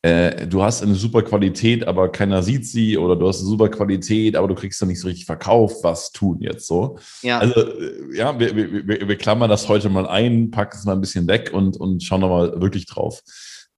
äh, 0.07 0.47
du 0.47 0.63
hast 0.63 0.83
eine 0.83 0.95
super 0.95 1.23
Qualität, 1.23 1.87
aber 1.87 2.09
keiner 2.11 2.41
sieht 2.41 2.65
sie, 2.65 2.97
oder 2.97 3.17
du 3.17 3.27
hast 3.27 3.41
eine 3.41 3.49
super 3.49 3.69
Qualität, 3.69 4.37
aber 4.37 4.47
du 4.47 4.55
kriegst 4.55 4.81
dann 4.81 4.89
nicht 4.89 5.01
so 5.01 5.09
richtig 5.09 5.27
verkauft. 5.27 5.79
Was 5.83 6.13
tun 6.13 6.39
jetzt 6.41 6.69
so? 6.69 6.97
Ja. 7.23 7.41
Also, 7.41 7.61
äh, 7.61 8.17
ja, 8.17 8.39
wir, 8.39 8.55
wir, 8.55 8.87
wir, 8.87 9.09
wir 9.09 9.17
klammern 9.17 9.51
das 9.51 9.69
heute 9.69 9.89
mal 9.89 10.07
ein, 10.07 10.53
packen 10.53 10.77
es 10.79 10.85
mal 10.85 10.93
ein 10.93 11.01
bisschen 11.01 11.27
weg 11.27 11.51
und, 11.53 11.77
und 11.77 12.05
schauen 12.05 12.21
nochmal 12.21 12.61
wirklich 12.61 12.87
drauf. 12.87 13.21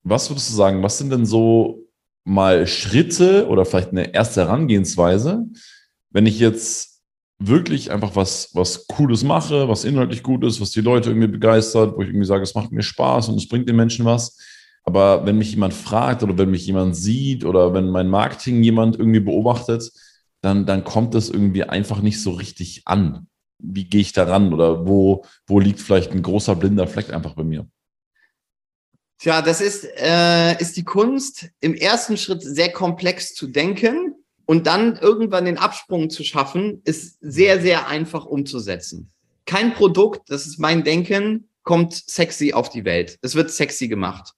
Was 0.02 0.28
würdest 0.28 0.50
du 0.50 0.54
sagen, 0.54 0.82
was 0.82 0.98
sind 0.98 1.10
denn 1.10 1.24
so 1.24 1.86
mal 2.24 2.66
Schritte 2.66 3.48
oder 3.48 3.64
vielleicht 3.64 3.92
eine 3.92 4.12
erste 4.12 4.42
Herangehensweise, 4.42 5.46
wenn 6.10 6.26
ich 6.26 6.38
jetzt 6.38 7.00
wirklich 7.38 7.90
einfach 7.90 8.16
was, 8.16 8.50
was 8.52 8.86
Cooles 8.86 9.24
mache, 9.24 9.66
was 9.68 9.84
inhaltlich 9.84 10.22
gut 10.22 10.44
ist, 10.44 10.60
was 10.60 10.72
die 10.72 10.82
Leute 10.82 11.08
irgendwie 11.08 11.28
begeistert, 11.28 11.96
wo 11.96 12.02
ich 12.02 12.08
irgendwie 12.08 12.26
sage, 12.26 12.42
es 12.42 12.54
macht 12.54 12.70
mir 12.70 12.82
Spaß 12.82 13.30
und 13.30 13.36
es 13.36 13.48
bringt 13.48 13.66
den 13.68 13.76
Menschen 13.76 14.04
was. 14.04 14.36
Aber 14.88 15.26
wenn 15.26 15.36
mich 15.36 15.50
jemand 15.50 15.74
fragt 15.74 16.22
oder 16.22 16.38
wenn 16.38 16.50
mich 16.50 16.66
jemand 16.66 16.96
sieht 16.96 17.44
oder 17.44 17.74
wenn 17.74 17.90
mein 17.90 18.08
Marketing 18.08 18.62
jemand 18.62 18.98
irgendwie 18.98 19.20
beobachtet, 19.20 19.92
dann, 20.40 20.64
dann 20.64 20.82
kommt 20.82 21.14
das 21.14 21.28
irgendwie 21.28 21.64
einfach 21.64 22.00
nicht 22.00 22.22
so 22.22 22.30
richtig 22.30 22.84
an. 22.86 23.26
Wie 23.58 23.84
gehe 23.84 24.00
ich 24.00 24.14
daran 24.14 24.50
oder 24.50 24.86
wo, 24.86 25.26
wo 25.46 25.60
liegt 25.60 25.80
vielleicht 25.80 26.12
ein 26.12 26.22
großer 26.22 26.56
blinder 26.56 26.86
Fleck 26.86 27.12
einfach 27.12 27.34
bei 27.34 27.44
mir? 27.44 27.68
Tja, 29.18 29.42
das 29.42 29.60
ist, 29.60 29.84
äh, 29.84 30.58
ist 30.58 30.78
die 30.78 30.84
Kunst, 30.84 31.50
im 31.60 31.74
ersten 31.74 32.16
Schritt 32.16 32.40
sehr 32.40 32.72
komplex 32.72 33.34
zu 33.34 33.46
denken 33.46 34.14
und 34.46 34.66
dann 34.66 34.96
irgendwann 34.96 35.44
den 35.44 35.58
Absprung 35.58 36.08
zu 36.08 36.24
schaffen, 36.24 36.80
ist 36.84 37.18
sehr, 37.20 37.60
sehr 37.60 37.88
einfach 37.88 38.24
umzusetzen. 38.24 39.10
Kein 39.44 39.74
Produkt, 39.74 40.30
das 40.30 40.46
ist 40.46 40.58
mein 40.58 40.82
Denken, 40.82 41.50
kommt 41.62 41.92
sexy 41.92 42.54
auf 42.54 42.70
die 42.70 42.86
Welt. 42.86 43.18
Es 43.20 43.34
wird 43.34 43.50
sexy 43.50 43.88
gemacht. 43.88 44.32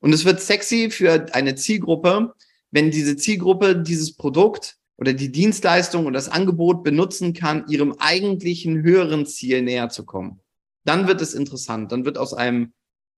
Und 0.00 0.12
es 0.12 0.24
wird 0.24 0.40
sexy 0.40 0.90
für 0.90 1.34
eine 1.34 1.54
Zielgruppe, 1.54 2.34
wenn 2.70 2.90
diese 2.90 3.16
Zielgruppe 3.16 3.76
dieses 3.76 4.14
Produkt 4.14 4.76
oder 4.96 5.12
die 5.12 5.32
Dienstleistung 5.32 6.06
oder 6.06 6.14
das 6.14 6.28
Angebot 6.28 6.82
benutzen 6.82 7.32
kann, 7.32 7.64
ihrem 7.68 7.94
eigentlichen 7.98 8.82
höheren 8.82 9.26
Ziel 9.26 9.62
näher 9.62 9.88
zu 9.88 10.04
kommen. 10.04 10.40
Dann 10.84 11.06
wird 11.06 11.20
es 11.20 11.34
interessant. 11.34 11.92
Dann 11.92 12.04
wird 12.04 12.18
aus 12.18 12.34
einem 12.34 12.72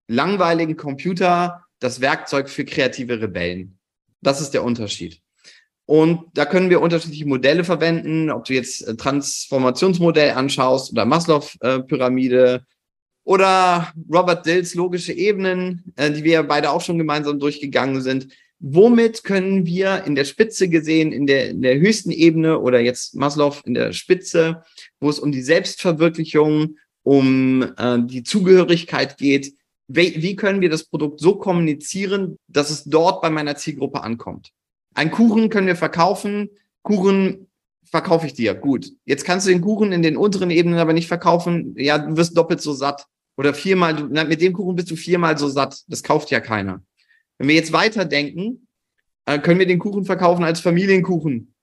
langweiligen 0.08 0.76
Computer 0.76 1.64
das 1.78 2.00
Werkzeug 2.00 2.50
für 2.50 2.64
kreative 2.64 3.20
Rebellen. 3.20 3.78
Das 4.20 4.40
ist 4.40 4.50
der 4.50 4.64
Unterschied. 4.64 5.20
Und 5.86 6.26
da 6.34 6.44
können 6.44 6.70
wir 6.70 6.80
unterschiedliche 6.80 7.26
Modelle 7.26 7.64
verwenden, 7.64 8.30
ob 8.30 8.44
du 8.44 8.54
jetzt 8.54 8.86
äh, 8.86 8.94
Transformationsmodell 8.94 10.32
anschaust 10.32 10.92
oder 10.92 11.04
Maslow-Pyramide 11.04 12.64
oder 13.24 13.92
Robert 14.12 14.46
Dills 14.46 14.74
logische 14.74 15.12
Ebenen, 15.12 15.92
äh, 15.96 16.10
die 16.10 16.24
wir 16.24 16.42
beide 16.42 16.70
auch 16.70 16.80
schon 16.80 16.98
gemeinsam 16.98 17.38
durchgegangen 17.38 18.02
sind. 18.02 18.28
Womit 18.58 19.24
können 19.24 19.64
wir 19.64 20.04
in 20.04 20.14
der 20.14 20.24
Spitze 20.24 20.68
gesehen, 20.68 21.12
in 21.12 21.26
der, 21.26 21.50
in 21.50 21.62
der 21.62 21.78
höchsten 21.78 22.10
Ebene 22.10 22.60
oder 22.60 22.80
jetzt 22.80 23.14
Maslow 23.14 23.56
in 23.64 23.74
der 23.74 23.92
Spitze, 23.92 24.62
wo 25.00 25.08
es 25.08 25.18
um 25.18 25.32
die 25.32 25.42
Selbstverwirklichung, 25.42 26.76
um 27.02 27.62
äh, 27.76 27.98
die 28.02 28.22
Zugehörigkeit 28.22 29.16
geht, 29.16 29.54
wie, 29.92 30.22
wie 30.22 30.36
können 30.36 30.60
wir 30.60 30.70
das 30.70 30.84
Produkt 30.84 31.20
so 31.20 31.34
kommunizieren, 31.34 32.36
dass 32.46 32.70
es 32.70 32.84
dort 32.84 33.22
bei 33.22 33.30
meiner 33.30 33.56
Zielgruppe 33.56 34.02
ankommt? 34.02 34.50
Ein 34.94 35.10
Kuchen 35.10 35.48
können 35.48 35.66
wir 35.66 35.76
verkaufen. 35.76 36.50
Kuchen 36.82 37.49
verkaufe 37.90 38.26
ich 38.26 38.34
dir. 38.34 38.54
Gut. 38.54 38.92
Jetzt 39.04 39.24
kannst 39.24 39.46
du 39.46 39.50
den 39.50 39.60
Kuchen 39.60 39.92
in 39.92 40.02
den 40.02 40.16
unteren 40.16 40.50
Ebenen 40.50 40.78
aber 40.78 40.92
nicht 40.92 41.08
verkaufen. 41.08 41.74
Ja, 41.76 41.98
du 41.98 42.16
wirst 42.16 42.36
doppelt 42.36 42.60
so 42.60 42.72
satt. 42.72 43.06
Oder 43.36 43.54
viermal, 43.54 43.96
du, 43.96 44.08
na, 44.10 44.24
mit 44.24 44.40
dem 44.40 44.52
Kuchen 44.52 44.76
bist 44.76 44.90
du 44.90 44.96
viermal 44.96 45.38
so 45.38 45.48
satt. 45.48 45.82
Das 45.88 46.02
kauft 46.02 46.30
ja 46.30 46.40
keiner. 46.40 46.82
Wenn 47.38 47.48
wir 47.48 47.54
jetzt 47.54 47.72
weiterdenken, 47.72 48.66
äh, 49.26 49.38
können 49.38 49.58
wir 49.58 49.66
den 49.66 49.78
Kuchen 49.78 50.04
verkaufen 50.04 50.44
als 50.44 50.60
Familienkuchen. 50.60 51.54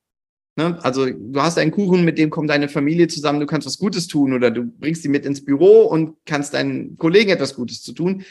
Ne? 0.57 0.83
Also 0.83 1.05
du 1.05 1.39
hast 1.39 1.57
einen 1.59 1.71
Kuchen, 1.71 2.03
mit 2.03 2.17
dem 2.17 2.31
kommt 2.31 2.49
deine 2.49 2.67
Familie 2.67 3.07
zusammen, 3.07 3.39
du 3.39 3.45
kannst 3.45 3.67
was 3.67 3.77
Gutes 3.77 4.07
tun 4.07 4.33
oder 4.33 4.49
du 4.49 4.63
bringst 4.63 5.03
sie 5.03 5.09
mit 5.09 5.25
ins 5.25 5.45
Büro 5.45 5.83
und 5.83 6.15
kannst 6.25 6.55
deinen 6.55 6.97
Kollegen 6.97 7.29
etwas 7.29 7.55
Gutes 7.55 7.83
zu 7.83 7.93
tun. 7.93 8.23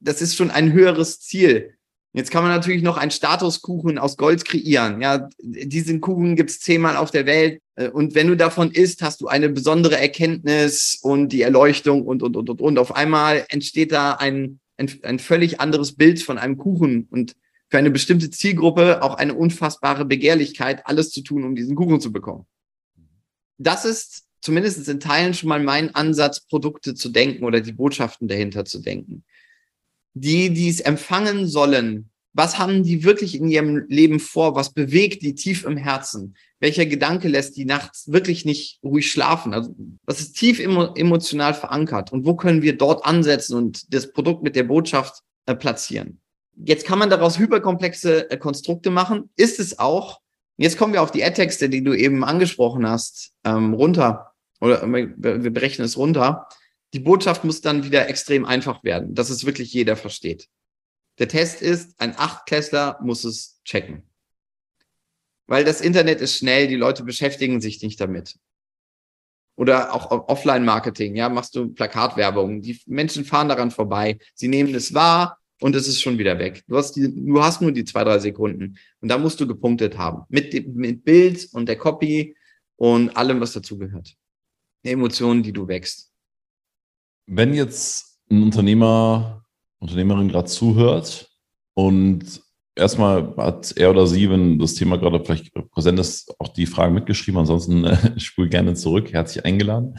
Das 0.00 0.20
ist 0.20 0.34
schon 0.34 0.50
ein 0.50 0.72
höheres 0.72 1.20
Ziel. 1.20 1.74
Jetzt 2.12 2.32
kann 2.32 2.42
man 2.42 2.52
natürlich 2.52 2.82
noch 2.82 2.96
einen 2.96 3.12
Statuskuchen 3.12 3.96
aus 3.98 4.16
Gold 4.16 4.44
kreieren. 4.44 5.00
Ja, 5.00 5.28
diesen 5.38 6.00
Kuchen 6.00 6.34
gibt's 6.34 6.58
zehnmal 6.58 6.96
auf 6.96 7.12
der 7.12 7.24
Welt. 7.24 7.60
Äh, 7.76 7.88
und 7.88 8.14
wenn 8.14 8.26
du 8.26 8.36
davon 8.36 8.72
isst, 8.72 9.02
hast 9.02 9.20
du 9.20 9.28
eine 9.28 9.48
besondere 9.48 9.96
Erkenntnis 9.96 10.98
und 11.02 11.28
die 11.28 11.42
Erleuchtung 11.42 12.04
und, 12.04 12.22
und, 12.22 12.36
und, 12.36 12.50
und, 12.50 12.60
und. 12.60 12.78
Auf 12.78 12.96
einmal 12.96 13.44
entsteht 13.48 13.92
da 13.92 14.14
ein, 14.14 14.58
ein, 14.76 14.90
ein 15.02 15.18
völlig 15.20 15.60
anderes 15.60 15.94
Bild 15.94 16.20
von 16.20 16.38
einem 16.38 16.56
Kuchen. 16.56 17.06
Und 17.10 17.36
für 17.68 17.78
eine 17.78 17.92
bestimmte 17.92 18.30
Zielgruppe 18.30 19.02
auch 19.02 19.14
eine 19.14 19.34
unfassbare 19.34 20.04
Begehrlichkeit, 20.04 20.86
alles 20.86 21.10
zu 21.10 21.22
tun, 21.22 21.44
um 21.44 21.54
diesen 21.54 21.76
Kuchen 21.76 22.00
zu 22.00 22.10
bekommen. 22.10 22.44
Das 23.58 23.84
ist 23.84 24.24
zumindest 24.40 24.88
in 24.88 24.98
Teilen 24.98 25.34
schon 25.34 25.48
mal 25.48 25.62
mein 25.62 25.94
Ansatz, 25.94 26.40
Produkte 26.40 26.94
zu 26.94 27.10
denken 27.10 27.44
oder 27.44 27.60
die 27.60 27.72
Botschaften 27.72 28.26
dahinter 28.26 28.64
zu 28.64 28.80
denken. 28.80 29.22
Die, 30.14 30.50
die 30.50 30.68
es 30.68 30.80
empfangen 30.80 31.46
sollen, 31.46 32.10
was 32.32 32.58
haben 32.58 32.84
die 32.84 33.02
wirklich 33.04 33.34
in 33.34 33.48
ihrem 33.48 33.84
Leben 33.88 34.20
vor? 34.20 34.54
Was 34.54 34.72
bewegt 34.72 35.22
die 35.22 35.34
tief 35.34 35.64
im 35.64 35.76
Herzen? 35.76 36.36
Welcher 36.60 36.86
Gedanke 36.86 37.28
lässt 37.28 37.56
die 37.56 37.64
nachts 37.64 38.10
wirklich 38.12 38.44
nicht 38.44 38.78
ruhig 38.84 39.10
schlafen? 39.10 39.52
Also, 39.52 39.74
was 40.04 40.20
ist 40.20 40.34
tief 40.34 40.60
emotional 40.60 41.54
verankert? 41.54 42.12
Und 42.12 42.24
wo 42.24 42.36
können 42.36 42.62
wir 42.62 42.76
dort 42.76 43.04
ansetzen 43.04 43.56
und 43.56 43.92
das 43.92 44.12
Produkt 44.12 44.42
mit 44.42 44.54
der 44.54 44.64
Botschaft 44.64 45.22
äh, 45.46 45.56
platzieren? 45.56 46.20
Jetzt 46.54 46.86
kann 46.86 46.98
man 46.98 47.10
daraus 47.10 47.38
hyperkomplexe 47.38 48.30
äh, 48.30 48.36
Konstrukte 48.36 48.90
machen. 48.90 49.30
Ist 49.36 49.58
es 49.58 49.78
auch. 49.78 50.20
Jetzt 50.56 50.78
kommen 50.78 50.92
wir 50.92 51.02
auf 51.02 51.10
die 51.10 51.24
Ad-Texte, 51.24 51.68
die 51.68 51.82
du 51.82 51.94
eben 51.94 52.22
angesprochen 52.22 52.86
hast, 52.86 53.32
ähm, 53.44 53.74
runter. 53.74 54.32
Oder 54.60 54.86
wir 54.86 55.50
berechnen 55.50 55.86
es 55.86 55.96
runter. 55.96 56.46
Die 56.92 57.00
Botschaft 57.00 57.44
muss 57.44 57.60
dann 57.60 57.84
wieder 57.84 58.08
extrem 58.08 58.44
einfach 58.44 58.82
werden, 58.82 59.14
dass 59.14 59.30
es 59.30 59.46
wirklich 59.46 59.72
jeder 59.72 59.96
versteht. 59.96 60.48
Der 61.18 61.28
Test 61.28 61.62
ist, 61.62 62.00
ein 62.00 62.14
Achtklässler 62.16 62.98
muss 63.02 63.24
es 63.24 63.60
checken. 63.64 64.02
Weil 65.46 65.64
das 65.64 65.80
Internet 65.80 66.20
ist 66.20 66.36
schnell, 66.36 66.68
die 66.68 66.76
Leute 66.76 67.04
beschäftigen 67.04 67.60
sich 67.60 67.82
nicht 67.82 68.00
damit. 68.00 68.36
Oder 69.56 69.94
auch 69.94 70.10
Offline-Marketing, 70.28 71.16
ja, 71.16 71.28
machst 71.28 71.54
du 71.54 71.68
Plakatwerbung. 71.68 72.62
Die 72.62 72.80
Menschen 72.86 73.24
fahren 73.24 73.48
daran 73.48 73.70
vorbei. 73.70 74.18
Sie 74.34 74.48
nehmen 74.48 74.74
es 74.74 74.94
wahr, 74.94 75.40
und 75.60 75.76
es 75.76 75.86
ist 75.86 76.00
schon 76.00 76.18
wieder 76.18 76.38
weg. 76.38 76.64
Du 76.66 76.76
hast, 76.76 76.92
die, 76.92 77.14
du 77.14 77.42
hast 77.42 77.60
nur 77.60 77.70
die 77.70 77.84
zwei, 77.84 78.02
drei 78.02 78.18
Sekunden 78.18 78.78
und 79.00 79.08
da 79.08 79.18
musst 79.18 79.38
du 79.40 79.46
gepunktet 79.46 79.96
haben. 79.96 80.24
Mit, 80.28 80.66
mit 80.74 81.04
Bild 81.04 81.48
und 81.52 81.68
der 81.68 81.76
Copy 81.76 82.34
und 82.76 83.16
allem, 83.16 83.40
was 83.40 83.52
dazugehört. 83.52 84.16
Emotionen, 84.82 85.42
die 85.42 85.52
du 85.52 85.68
wächst. 85.68 86.09
Wenn 87.32 87.54
jetzt 87.54 88.18
ein 88.28 88.42
Unternehmer, 88.42 89.44
Unternehmerin 89.78 90.30
gerade 90.30 90.48
zuhört 90.48 91.30
und 91.74 92.42
erstmal 92.74 93.36
hat 93.36 93.72
er 93.76 93.90
oder 93.90 94.08
sie, 94.08 94.28
wenn 94.28 94.58
das 94.58 94.74
Thema 94.74 94.96
gerade 94.96 95.24
vielleicht 95.24 95.54
präsent 95.70 96.00
ist, 96.00 96.34
auch 96.40 96.48
die 96.48 96.66
Fragen 96.66 96.92
mitgeschrieben. 96.92 97.38
Ansonsten 97.38 97.84
äh, 97.84 97.96
spul 98.18 98.48
gerne 98.48 98.74
zurück. 98.74 99.12
Herzlich 99.12 99.44
eingeladen. 99.44 99.96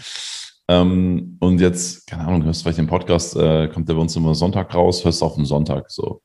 Ähm, 0.68 1.38
und 1.40 1.62
jetzt, 1.62 2.06
keine 2.06 2.28
Ahnung, 2.28 2.44
hörst 2.44 2.60
du 2.60 2.64
vielleicht 2.64 2.80
den 2.80 2.88
Podcast, 2.88 3.38
äh, 3.38 3.70
kommt 3.70 3.88
der 3.88 3.94
bei 3.94 4.02
uns 4.02 4.14
immer 4.18 4.36
Sonntag 4.36 4.76
raus, 4.76 5.06
hörst 5.06 5.22
du 5.22 5.26
auf 5.26 5.36
den 5.36 5.46
Sonntag 5.46 5.90
so. 5.90 6.22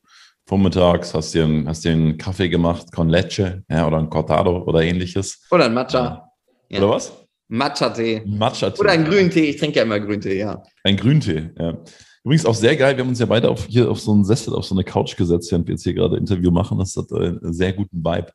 Vormittags 0.48 1.14
hast 1.14 1.34
dir, 1.34 1.44
einen, 1.44 1.68
hast 1.68 1.84
dir 1.84 1.92
einen 1.92 2.18
Kaffee 2.18 2.48
gemacht, 2.48 2.90
con 2.90 3.08
leche, 3.08 3.62
ja, 3.70 3.86
oder 3.86 3.98
ein 3.98 4.10
Cortado 4.10 4.64
oder 4.64 4.82
ähnliches. 4.82 5.46
Oder 5.52 5.66
ein 5.66 5.74
Matcha. 5.74 6.32
Ja. 6.68 6.78
Oder 6.78 6.90
was? 6.90 7.25
Matcha-Tee. 7.48 8.22
Matcha-Tee. 8.26 8.80
Oder 8.80 8.90
ein 8.90 9.04
Grüntee. 9.04 9.50
Ich 9.50 9.56
trinke 9.56 9.78
ja 9.78 9.84
immer 9.84 10.00
Grüntee, 10.00 10.38
ja. 10.38 10.62
Ein 10.84 10.96
Grüntee, 10.96 11.50
ja. 11.58 11.78
Übrigens 12.24 12.44
auch 12.44 12.54
sehr 12.54 12.76
geil. 12.76 12.96
Wir 12.96 13.04
haben 13.04 13.10
uns 13.10 13.20
ja 13.20 13.26
beide 13.26 13.48
auf, 13.48 13.66
hier 13.66 13.88
auf 13.88 14.00
so 14.00 14.12
einen 14.12 14.24
Sessel, 14.24 14.54
auf 14.54 14.64
so 14.64 14.74
eine 14.74 14.82
Couch 14.82 15.16
gesetzt, 15.16 15.52
während 15.52 15.68
wir 15.68 15.74
jetzt 15.74 15.84
hier 15.84 15.94
gerade 15.94 16.16
Interview 16.16 16.50
machen. 16.50 16.78
Das 16.78 16.96
hat 16.96 17.12
einen 17.12 17.52
sehr 17.52 17.72
guten 17.72 18.04
Vibe. 18.04 18.32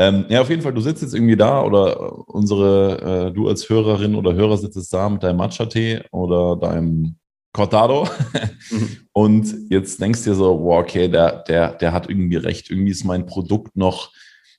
Ähm, 0.00 0.26
ja, 0.28 0.40
auf 0.40 0.50
jeden 0.50 0.62
Fall, 0.62 0.72
du 0.72 0.80
sitzt 0.80 1.02
jetzt 1.02 1.14
irgendwie 1.14 1.36
da 1.36 1.62
oder 1.62 2.28
unsere, 2.28 3.28
äh, 3.28 3.32
du 3.32 3.48
als 3.48 3.68
Hörerin 3.68 4.14
oder 4.14 4.34
Hörer 4.34 4.56
sitzt 4.56 4.76
jetzt 4.76 4.92
da 4.92 5.08
mit 5.08 5.22
deinem 5.22 5.36
Matcha-Tee 5.36 6.02
oder 6.12 6.56
deinem 6.56 7.16
Cortado 7.52 8.08
mhm. 8.70 8.96
und 9.12 9.54
jetzt 9.70 10.00
denkst 10.00 10.22
du 10.22 10.30
dir 10.30 10.36
so, 10.36 10.60
wow, 10.60 10.80
okay, 10.82 11.08
der, 11.08 11.42
der, 11.42 11.72
der 11.74 11.92
hat 11.92 12.08
irgendwie 12.08 12.36
recht. 12.36 12.70
Irgendwie 12.70 12.92
ist 12.92 13.04
mein 13.04 13.26
Produkt 13.26 13.76
noch, 13.76 14.12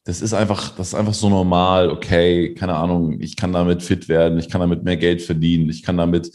das 0.05 0.21
ist 0.21 0.33
einfach, 0.33 0.75
das 0.75 0.89
ist 0.89 0.93
einfach 0.95 1.13
so 1.13 1.29
normal, 1.29 1.89
okay, 1.89 2.53
keine 2.53 2.75
Ahnung, 2.75 3.19
ich 3.19 3.35
kann 3.35 3.53
damit 3.53 3.83
fit 3.83 4.07
werden, 4.07 4.39
ich 4.39 4.49
kann 4.49 4.61
damit 4.61 4.83
mehr 4.83 4.97
Geld 4.97 5.21
verdienen, 5.21 5.69
ich 5.69 5.83
kann 5.83 5.97
damit 5.97 6.31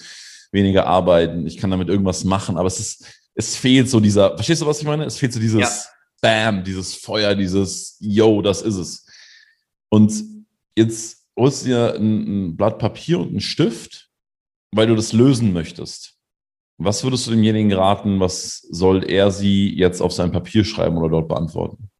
weniger 0.52 0.86
arbeiten, 0.86 1.46
ich 1.46 1.56
kann 1.56 1.70
damit 1.70 1.88
irgendwas 1.88 2.24
machen, 2.24 2.56
aber 2.56 2.68
es 2.68 2.78
ist, 2.78 3.04
es 3.34 3.56
fehlt 3.56 3.88
so 3.88 3.98
dieser, 3.98 4.36
verstehst 4.36 4.62
du, 4.62 4.66
was 4.66 4.78
ich 4.80 4.86
meine? 4.86 5.04
Es 5.04 5.18
fehlt 5.18 5.32
so 5.32 5.40
dieses, 5.40 5.60
ja 5.60 5.94
Bam, 6.24 6.64
dieses 6.64 6.94
Feuer, 6.94 7.34
dieses 7.34 7.98
Yo, 8.00 8.40
das 8.40 8.62
ist 8.62 8.76
es. 8.76 9.06
Und 9.90 10.24
jetzt 10.74 11.26
holst 11.38 11.62
du 11.62 11.66
dir 11.66 11.94
ein, 11.96 12.46
ein 12.46 12.56
Blatt 12.56 12.78
Papier 12.78 13.20
und 13.20 13.28
einen 13.28 13.40
Stift, 13.40 14.08
weil 14.74 14.86
du 14.86 14.96
das 14.96 15.12
lösen 15.12 15.52
möchtest. 15.52 16.14
Was 16.78 17.04
würdest 17.04 17.26
du 17.26 17.32
demjenigen 17.32 17.74
raten, 17.74 18.20
was 18.20 18.62
soll 18.70 19.04
er 19.04 19.30
sie 19.30 19.74
jetzt 19.74 20.00
auf 20.00 20.12
sein 20.12 20.32
Papier 20.32 20.64
schreiben 20.64 20.96
oder 20.96 21.10
dort 21.10 21.28
beantworten? 21.28 21.90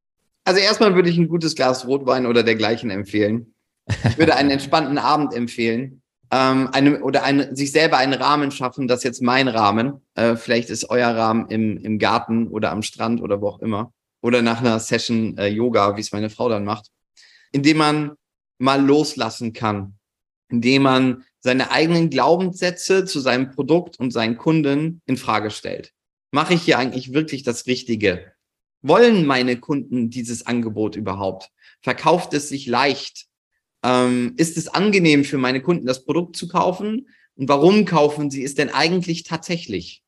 Also 0.45 0.61
erstmal 0.61 0.95
würde 0.95 1.09
ich 1.09 1.17
ein 1.17 1.29
gutes 1.29 1.55
Glas 1.55 1.87
Rotwein 1.87 2.27
oder 2.27 2.43
dergleichen 2.43 2.91
empfehlen. 2.91 3.55
Ich 3.87 4.19
würde 4.19 4.37
einen 4.37 4.51
entspannten 4.51 4.99
Abend 4.99 5.35
empfehlen. 5.35 6.03
Ähm, 6.31 6.69
eine, 6.73 7.03
oder 7.03 7.23
eine, 7.23 7.55
sich 7.55 7.73
selber 7.73 7.99
einen 7.99 8.15
Rahmen 8.15 8.51
schaffen, 8.51 8.89
das 8.89 8.99
ist 8.99 9.05
jetzt 9.05 9.23
mein 9.23 9.49
Rahmen. 9.49 10.01
Äh, 10.15 10.37
vielleicht 10.37 10.71
ist 10.71 10.89
euer 10.91 11.09
Rahmen 11.09 11.49
im, 11.49 11.79
im 11.79 11.99
Garten 11.99 12.49
oder 12.49 12.73
am 12.73 12.83
Strand 12.83 13.21
oder 13.23 13.41
wo 13.41 13.49
auch 13.49 13.61
immer 13.61 13.93
oder 14.25 14.41
nach 14.41 14.61
einer 14.61 14.81
Session 14.81 15.37
äh, 15.37 15.49
Yoga, 15.49 15.99
wie 15.99 16.01
es 16.01 16.13
meine 16.13 16.31
Frau 16.31 16.49
dann 16.49 16.65
macht, 16.65 16.91
indem 17.53 17.77
man 17.77 18.13
mal 18.59 18.83
loslassen 18.83 19.53
kann, 19.53 19.99
indem 20.49 20.83
man 20.83 21.25
seine 21.41 21.71
eigenen 21.71 22.09
Glaubenssätze 22.09 23.05
zu 23.05 23.21
seinem 23.21 23.51
Produkt 23.51 24.01
und 24.01 24.13
seinen 24.13 24.39
Kunden 24.39 25.03
in 25.05 25.19
Frage 25.19 25.51
stellt. 25.51 25.93
Mache 26.31 26.55
ich 26.55 26.63
hier 26.63 26.79
eigentlich 26.79 27.13
wirklich 27.13 27.43
das 27.43 27.67
Richtige? 27.67 28.33
Wollen 28.87 29.25
meine 29.25 29.59
Kunden 29.59 30.11
dieses 30.11 30.47
Angebot 30.47 30.95
überhaupt? 30.95 31.51
Verkauft 31.81 32.35
es 32.35 32.51
sich 32.51 32.67
leicht? 32.67 33.29
Ähm, 33.83 34.35
ist 34.37 34.59
es 34.59 34.69
angenehm 34.69 35.25
für 35.25 35.39
meine 35.39 35.63
Kunden, 35.63 35.87
das 35.87 36.05
Produkt 36.05 36.37
zu 36.37 36.49
kaufen? 36.49 37.09
Und 37.35 37.49
warum 37.49 37.87
kaufen 37.87 38.31
sie 38.31 38.45
es 38.45 38.55
denn 38.55 38.69
eigentlich 38.69 39.23
tatsächlich? 39.23 40.03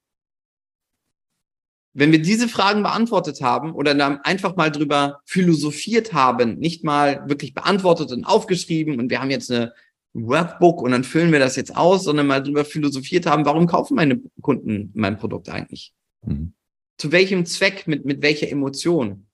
Wenn 1.95 2.13
wir 2.13 2.21
diese 2.21 2.49
Fragen 2.49 2.83
beantwortet 2.83 3.41
haben 3.41 3.73
oder 3.73 3.95
dann 3.95 4.21
einfach 4.21 4.57
mal 4.57 4.71
drüber 4.71 5.23
philosophiert 5.25 6.13
haben, 6.13 6.59
nicht 6.59 6.85
mal 6.85 7.27
wirklich 7.31 7.55
beantwortet 7.55 8.13
und 8.13 8.27
aufgeschrieben 8.27 9.01
und 9.01 9.09
wir 9.09 9.23
haben 9.23 9.31
jetzt 9.31 9.51
eine 9.51 9.73
Workbook 10.13 10.83
und 10.83 10.91
dann 10.91 11.05
füllen 11.05 11.33
wir 11.33 11.39
das 11.39 11.57
jetzt 11.57 11.75
aus, 11.75 12.05
sondern 12.05 12.27
mal 12.27 12.43
drüber 12.43 12.67
philosophiert 12.67 13.25
haben, 13.25 13.47
warum 13.47 13.67
kaufen 13.67 13.95
meine 13.95 14.21
Kunden 14.43 14.91
mein 14.93 15.17
Produkt 15.17 15.49
eigentlich? 15.49 15.95
Mhm. 16.27 16.53
Zu 16.99 17.13
welchem 17.13 17.45
Zweck, 17.47 17.87
mit, 17.87 18.05
mit 18.05 18.23
welcher 18.23 18.49
Emotion? 18.49 19.27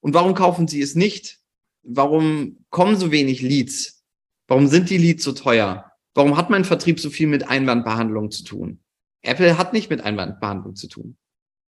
Und 0.00 0.14
warum 0.14 0.34
kaufen 0.34 0.68
sie 0.68 0.82
es 0.82 0.94
nicht? 0.94 1.38
Warum 1.82 2.64
kommen 2.70 2.96
so 2.96 3.10
wenig 3.10 3.40
Leads? 3.40 4.04
Warum 4.46 4.66
sind 4.68 4.90
die 4.90 4.98
Leads 4.98 5.24
so 5.24 5.32
teuer? 5.32 5.92
Warum 6.14 6.36
hat 6.36 6.50
mein 6.50 6.64
Vertrieb 6.64 7.00
so 7.00 7.10
viel 7.10 7.26
mit 7.28 7.48
Einwandbehandlung 7.48 8.30
zu 8.30 8.44
tun? 8.44 8.80
Apple 9.22 9.58
hat 9.58 9.72
nicht 9.72 9.90
mit 9.90 10.00
Einwandbehandlung 10.00 10.76
zu 10.76 10.88
tun. 10.88 11.16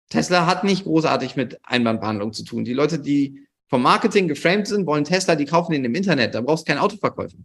Tesla 0.08 0.46
hat 0.46 0.64
nicht 0.64 0.84
großartig 0.84 1.36
mit 1.36 1.58
Einwandbehandlung 1.64 2.32
zu 2.32 2.44
tun. 2.44 2.64
Die 2.64 2.72
Leute, 2.72 2.98
die 2.98 3.46
vom 3.68 3.82
Marketing 3.82 4.28
geframed 4.28 4.66
sind, 4.68 4.86
wollen 4.86 5.04
Tesla, 5.04 5.34
die 5.34 5.44
kaufen 5.44 5.72
den 5.72 5.84
im 5.84 5.94
Internet. 5.94 6.34
Da 6.34 6.40
brauchst 6.40 6.66
du 6.66 6.72
keinen 6.72 6.80
Autoverkäufer. 6.80 7.38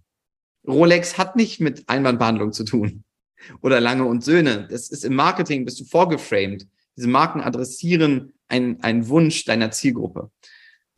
Rolex 0.67 1.17
hat 1.17 1.36
nicht 1.36 1.60
mit 1.60 1.89
Einwandbehandlung 1.89 2.54
zu 2.54 2.63
tun. 2.63 3.04
Oder 3.62 3.82
Lange 3.82 4.06
und 4.06 4.23
Söhne. 4.23 4.67
Das 4.69 4.89
ist 4.89 5.04
im 5.04 5.15
Marketing, 5.15 5.65
bist 5.65 5.80
du 5.80 5.86
vorgeframed. 5.86 6.67
Diese 6.97 7.08
Marken 7.08 7.41
adressieren 7.41 8.34
einen, 8.47 8.82
einen 8.82 9.08
Wunsch 9.08 9.45
deiner 9.45 9.71
Zielgruppe. 9.71 10.32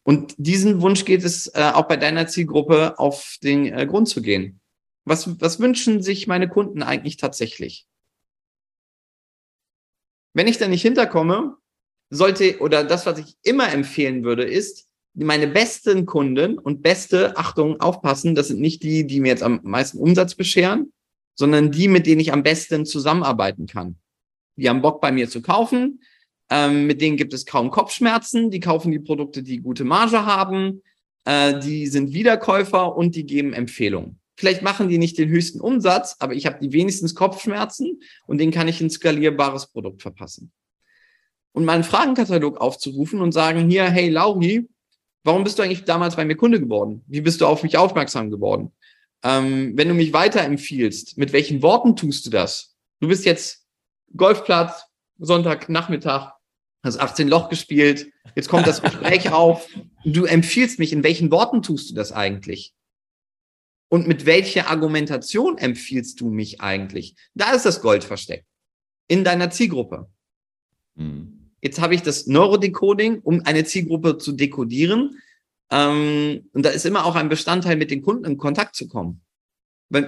Und 0.04 0.36
diesen 0.38 0.82
Wunsch 0.82 1.06
geht 1.06 1.24
es 1.24 1.48
äh, 1.48 1.72
auch 1.74 1.88
bei 1.88 1.98
deiner 1.98 2.28
Zielgruppe 2.28 3.00
auf 3.00 3.38
den 3.42 3.66
äh, 3.66 3.86
Grund 3.86 4.10
zu 4.10 4.22
gehen. 4.22 4.60
Was, 5.06 5.40
was 5.40 5.60
wünschen 5.60 6.02
sich 6.02 6.28
meine 6.28 6.50
Kunden 6.50 6.84
eigentlich 6.84 7.18
tatsächlich? 7.18 7.88
Wenn 10.34 10.48
ich 10.48 10.58
da 10.58 10.68
nicht 10.68 10.82
hinterkomme, 10.82 11.58
sollte, 12.10 12.60
oder 12.60 12.84
das, 12.84 13.06
was 13.06 13.20
ich 13.20 13.36
immer 13.44 13.72
empfehlen 13.72 14.24
würde, 14.24 14.44
ist, 14.44 14.90
meine 15.14 15.48
besten 15.48 16.06
Kunden 16.06 16.58
und 16.58 16.82
beste, 16.82 17.38
Achtung, 17.38 17.80
aufpassen, 17.80 18.34
das 18.34 18.48
sind 18.48 18.60
nicht 18.60 18.82
die, 18.84 19.06
die 19.06 19.20
mir 19.20 19.30
jetzt 19.30 19.44
am 19.44 19.60
meisten 19.64 20.00
Umsatz 20.00 20.36
bescheren, 20.36 20.92
sondern 21.36 21.72
die, 21.72 21.88
mit 21.88 22.08
denen 22.08 22.22
ich 22.22 22.34
am 22.34 22.44
besten 22.44 22.86
zusammenarbeiten 22.86 23.68
kann. 23.68 23.98
Die 24.56 24.70
haben 24.70 24.82
Bock 24.82 25.02
bei 25.02 25.12
mir 25.12 25.30
zu 25.30 25.42
kaufen, 25.42 26.02
ähm, 26.50 26.86
mit 26.86 27.02
denen 27.02 27.18
gibt 27.18 27.34
es 27.34 27.46
kaum 27.46 27.72
Kopfschmerzen, 27.72 28.52
die 28.52 28.60
kaufen 28.60 28.92
die 28.92 29.00
Produkte, 29.00 29.44
die 29.44 29.60
gute 29.60 29.84
Marge 29.84 30.26
haben, 30.26 30.82
äh, 31.26 31.60
die 31.60 31.88
sind 31.88 32.14
Wiederkäufer 32.14 32.96
und 32.96 33.16
die 33.16 33.26
geben 33.26 33.54
Empfehlungen. 33.54 34.20
Vielleicht 34.36 34.62
machen 34.62 34.90
die 34.90 34.98
nicht 34.98 35.18
den 35.18 35.30
höchsten 35.30 35.62
Umsatz, 35.62 36.16
aber 36.20 36.34
ich 36.34 36.46
habe 36.46 36.58
die 36.60 36.74
wenigstens 36.74 37.16
Kopfschmerzen 37.16 38.02
und 38.26 38.40
den 38.40 38.52
kann 38.52 38.68
ich 38.68 38.82
ein 38.82 38.90
skalierbares 38.90 39.68
Produkt 39.68 40.02
verpassen. 40.02 40.52
Und 41.54 41.66
meinen 41.66 41.84
Fragenkatalog 41.84 42.58
aufzurufen 42.58 43.22
und 43.22 43.32
sagen, 43.32 43.70
hier, 43.70 43.86
hey 43.86 44.10
Lauri, 44.10 44.68
warum 45.24 45.44
bist 45.44 45.60
du 45.60 45.64
eigentlich 45.64 45.86
damals 45.86 46.16
bei 46.16 46.26
mir 46.26 46.36
Kunde 46.36 46.60
geworden? 46.60 47.04
Wie 47.08 47.22
bist 47.22 47.42
du 47.42 47.46
auf 47.46 47.64
mich 47.64 47.78
aufmerksam 47.78 48.32
geworden? 48.32 48.72
Ähm, 49.24 49.74
wenn 49.76 49.88
du 49.88 49.94
mich 49.94 50.14
weiterempfiehlst, 50.14 51.18
mit 51.18 51.32
welchen 51.32 51.62
Worten 51.62 51.96
tust 51.96 52.26
du 52.26 52.32
das? 52.32 52.76
Du 53.00 53.08
bist 53.08 53.26
jetzt 53.26 53.63
Golfplatz, 54.16 54.86
Sonntagnachmittag, 55.18 56.34
hast 56.84 57.00
18 57.00 57.28
Loch 57.28 57.50
gespielt, 57.50 58.12
jetzt 58.36 58.50
kommt 58.50 58.68
das 58.68 58.82
Gespräch 58.82 59.32
auf. 59.32 59.68
Du 60.06 60.26
empfiehlst 60.26 60.80
mich, 60.80 60.94
in 60.94 61.04
welchen 61.04 61.32
Worten 61.32 61.62
tust 61.62 61.90
du 61.90 61.96
das 61.96 62.12
eigentlich? 62.12 62.74
Und 63.90 64.08
mit 64.08 64.26
welcher 64.26 64.70
Argumentation 64.70 65.58
empfiehlst 65.58 66.20
du 66.20 66.30
mich 66.30 66.62
eigentlich? 66.62 67.16
Da 67.36 67.52
ist 67.52 67.66
das 67.66 67.82
Gold 67.82 68.04
versteckt. 68.04 68.46
In 69.08 69.24
deiner 69.24 69.52
Zielgruppe. 69.52 70.10
Mhm. 70.96 71.52
Jetzt 71.62 71.80
habe 71.80 71.96
ich 71.96 72.02
das 72.02 72.28
Neurodecoding, 72.28 73.20
um 73.20 73.42
eine 73.46 73.64
Zielgruppe 73.64 74.18
zu 74.18 74.34
dekodieren. 74.34 75.22
Ähm, 75.70 76.50
und 76.54 76.66
da 76.66 76.70
ist 76.70 76.86
immer 76.86 77.06
auch 77.06 77.16
ein 77.16 77.30
Bestandteil, 77.30 77.78
mit 77.78 77.92
den 77.92 78.02
Kunden 78.02 78.26
in 78.26 78.38
Kontakt 78.38 78.76
zu 78.76 78.88
kommen. 78.88 79.22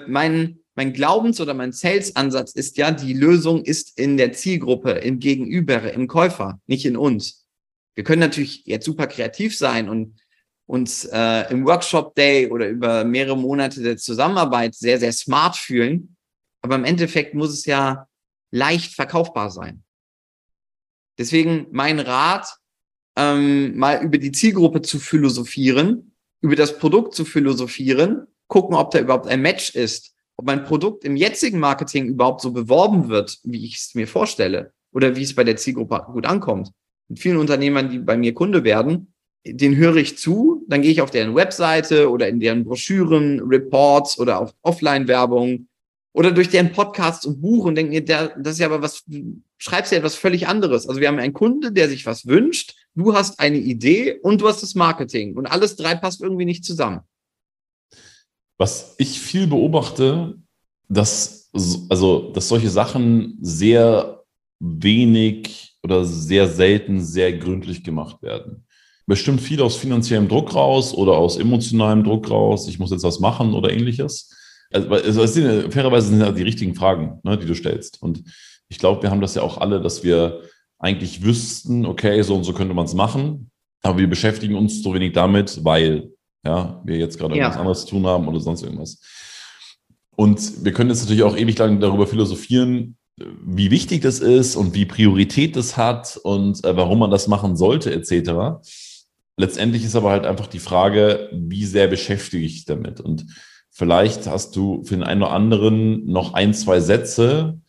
Mein, 0.08 0.60
mein 0.74 0.94
Glaubens- 0.94 1.40
oder 1.40 1.54
mein 1.54 1.72
Sales-Ansatz 1.72 2.54
ist 2.54 2.78
ja, 2.78 2.92
die 2.92 3.14
Lösung 3.14 3.64
ist 3.64 3.98
in 4.00 4.18
der 4.18 4.34
Zielgruppe, 4.34 4.92
im 4.92 5.20
Gegenüber, 5.20 5.94
im 5.94 6.08
Käufer, 6.08 6.60
nicht 6.66 6.86
in 6.86 6.98
uns. 6.98 7.46
Wir 7.94 8.04
können 8.04 8.20
natürlich 8.20 8.66
jetzt 8.66 8.86
super 8.86 9.08
kreativ 9.08 9.58
sein 9.58 9.88
und 9.88 10.20
uns 10.66 11.06
äh, 11.06 11.52
im 11.52 11.66
Workshop 11.66 12.16
Day 12.16 12.50
oder 12.50 12.68
über 12.68 13.04
mehrere 13.04 13.38
Monate 13.38 13.82
der 13.82 13.98
Zusammenarbeit 13.98 14.76
sehr, 14.76 15.00
sehr 15.00 15.14
smart 15.14 15.56
fühlen. 15.56 16.16
Aber 16.62 16.76
im 16.76 16.84
Endeffekt 16.84 17.36
muss 17.36 17.52
es 17.52 17.66
ja 17.66 18.08
leicht 18.52 18.96
verkaufbar 18.96 19.52
sein. 19.52 19.84
Deswegen 21.18 21.68
mein 21.72 22.00
Rat, 22.00 22.58
ähm, 23.16 23.78
mal 23.78 24.04
über 24.04 24.18
die 24.18 24.32
Zielgruppe 24.32 24.82
zu 24.82 25.00
philosophieren, 25.00 26.16
über 26.42 26.56
das 26.56 26.78
Produkt 26.78 27.14
zu 27.14 27.24
philosophieren, 27.24 28.28
gucken, 28.48 28.76
ob 28.76 28.92
da 28.92 29.00
überhaupt 29.00 29.28
ein 29.28 29.42
Match 29.42 29.76
ist, 29.76 30.14
ob 30.38 30.46
mein 30.46 30.64
Produkt 30.64 31.04
im 31.04 31.16
jetzigen 31.16 31.60
Marketing 31.60 32.08
überhaupt 32.08 32.42
so 32.42 32.52
beworben 32.52 33.10
wird, 33.10 33.40
wie 33.44 33.66
ich 33.66 33.78
es 33.78 33.96
mir 33.96 34.08
vorstelle 34.08 34.74
oder 34.92 35.16
wie 35.16 35.24
es 35.24 35.36
bei 35.36 35.44
der 35.44 35.58
Zielgruppe 35.58 36.06
gut 36.12 36.26
ankommt. 36.26 36.72
Mit 37.08 37.20
vielen 37.20 37.38
Unternehmern, 37.38 37.90
die 37.90 38.00
bei 38.00 38.18
mir 38.18 38.34
Kunde 38.34 38.64
werden, 38.64 39.14
den 39.46 39.76
höre 39.76 39.98
ich 39.98 40.18
zu, 40.18 40.66
dann 40.68 40.82
gehe 40.82 40.92
ich 40.92 41.02
auf 41.02 41.12
deren 41.12 41.36
Webseite 41.36 42.10
oder 42.10 42.28
in 42.28 42.40
deren 42.40 42.64
Broschüren, 42.64 43.42
Reports 43.42 44.18
oder 44.20 44.40
auf 44.40 44.54
Offline-Werbung 44.64 45.68
oder 46.14 46.32
durch 46.32 46.50
deren 46.50 46.72
Podcasts 46.72 47.26
und 47.26 47.42
Buch 47.42 47.66
und 47.66 47.76
denke 47.76 47.92
mir, 47.92 48.04
das 48.04 48.54
ist 48.54 48.60
ja 48.60 48.68
aber 48.68 48.82
was, 48.82 49.04
du 49.06 49.42
schreibst 49.58 49.92
ja 49.92 50.00
etwas 50.00 50.16
völlig 50.16 50.48
anderes. 50.48 50.88
Also 50.88 51.00
wir 51.00 51.08
haben 51.08 51.20
einen 51.20 51.34
Kunde, 51.34 51.72
der 51.72 51.90
sich 51.90 52.06
was 52.06 52.26
wünscht, 52.26 52.76
du 52.96 53.14
hast 53.14 53.40
eine 53.40 53.58
Idee 53.58 54.20
und 54.22 54.42
du 54.42 54.48
hast 54.48 54.64
das 54.64 54.76
Marketing 54.76 55.36
und 55.36 55.46
alles 55.46 55.76
drei 55.76 55.94
passt 55.96 56.22
irgendwie 56.22 56.46
nicht 56.46 56.66
zusammen. 56.66 57.02
Was 58.58 58.96
ich 58.98 59.20
viel 59.20 59.48
beobachte, 59.48 60.36
dass, 60.88 61.50
also, 61.90 62.32
dass 62.32 62.48
solche 62.48 62.70
Sachen 62.70 63.38
sehr 63.42 64.24
wenig 64.60 65.76
oder 65.84 66.06
sehr 66.06 66.48
selten 66.48 67.02
sehr 67.02 67.34
gründlich 67.38 67.84
gemacht 67.84 68.22
werden 68.22 68.66
bestimmt 69.08 69.42
viel 69.42 69.62
aus 69.62 69.76
finanziellem 69.76 70.28
Druck 70.28 70.56
raus 70.56 70.94
oder 70.94 71.14
aus 71.14 71.38
emotionalem 71.38 72.04
Druck 72.04 72.30
raus. 72.30 72.68
Ich 72.68 72.80
muss 72.80 72.92
jetzt 72.92 73.04
was 73.04 73.20
machen 73.20 73.54
oder 73.54 73.72
ähnliches. 73.72 74.34
Also, 74.72 74.90
also 74.90 75.26
sind, 75.26 75.72
fairerweise 75.74 76.08
sind 76.08 76.22
ja 76.22 76.32
die 76.32 76.42
richtigen 76.42 76.76
Fragen, 76.76 77.20
ne, 77.24 77.38
die 77.38 77.46
du 77.46 77.54
stellst. 77.54 78.02
Und 78.02 78.24
ich 78.68 78.80
glaube, 78.80 79.04
wir 79.04 79.12
haben 79.12 79.22
das 79.22 79.36
ja 79.36 79.44
auch 79.44 79.60
alle, 79.60 79.80
dass 79.80 80.04
wir 80.04 80.42
eigentlich 80.80 81.24
wüssten, 81.24 81.86
okay, 81.86 82.22
so 82.24 82.36
und 82.36 82.44
so 82.44 82.54
könnte 82.54 82.74
man 82.74 82.86
es 82.86 82.94
machen, 82.94 83.52
aber 83.84 84.00
wir 84.00 84.10
beschäftigen 84.10 84.56
uns 84.56 84.82
so 84.82 84.94
wenig 84.94 85.14
damit, 85.14 85.64
weil 85.64 86.12
ja, 86.46 86.82
wir 86.86 86.98
jetzt 86.98 87.18
gerade 87.18 87.36
ja. 87.36 87.44
irgendwas 87.44 87.60
anderes 87.60 87.82
zu 87.82 87.88
tun 87.88 88.06
haben 88.06 88.28
oder 88.28 88.40
sonst 88.40 88.64
irgendwas. 88.64 89.00
Und 90.16 90.64
wir 90.64 90.72
können 90.72 90.90
jetzt 90.90 91.02
natürlich 91.02 91.24
auch 91.24 91.36
ewig 91.36 91.58
lang 91.58 91.80
darüber 91.80 92.08
philosophieren, 92.08 92.98
wie 93.18 93.72
wichtig 93.72 94.02
das 94.02 94.20
ist 94.20 94.56
und 94.56 94.74
wie 94.74 94.86
Priorität 94.86 95.56
das 95.56 95.78
hat 95.78 96.18
und 96.18 96.64
äh, 96.64 96.76
warum 96.76 97.00
man 97.00 97.12
das 97.12 97.28
machen 97.28 97.56
sollte, 97.56 97.94
etc. 97.94 98.66
Letztendlich 99.38 99.84
ist 99.84 99.96
aber 99.96 100.12
halt 100.12 100.26
einfach 100.26 100.48
die 100.48 100.60
Frage, 100.60 101.30
wie 101.32 101.66
sehr 101.66 101.88
beschäftige 101.88 102.46
ich 102.46 102.56
dich 102.56 102.66
damit? 102.66 103.00
Und 103.00 103.26
vielleicht 103.72 104.28
hast 104.28 104.56
du 104.56 104.84
für 104.84 104.96
den 104.96 105.04
einen 105.04 105.24
oder 105.24 105.32
anderen 105.32 106.06
noch 106.06 106.34
ein, 106.34 106.54
zwei 106.54 106.80
Sätze, 106.80 107.60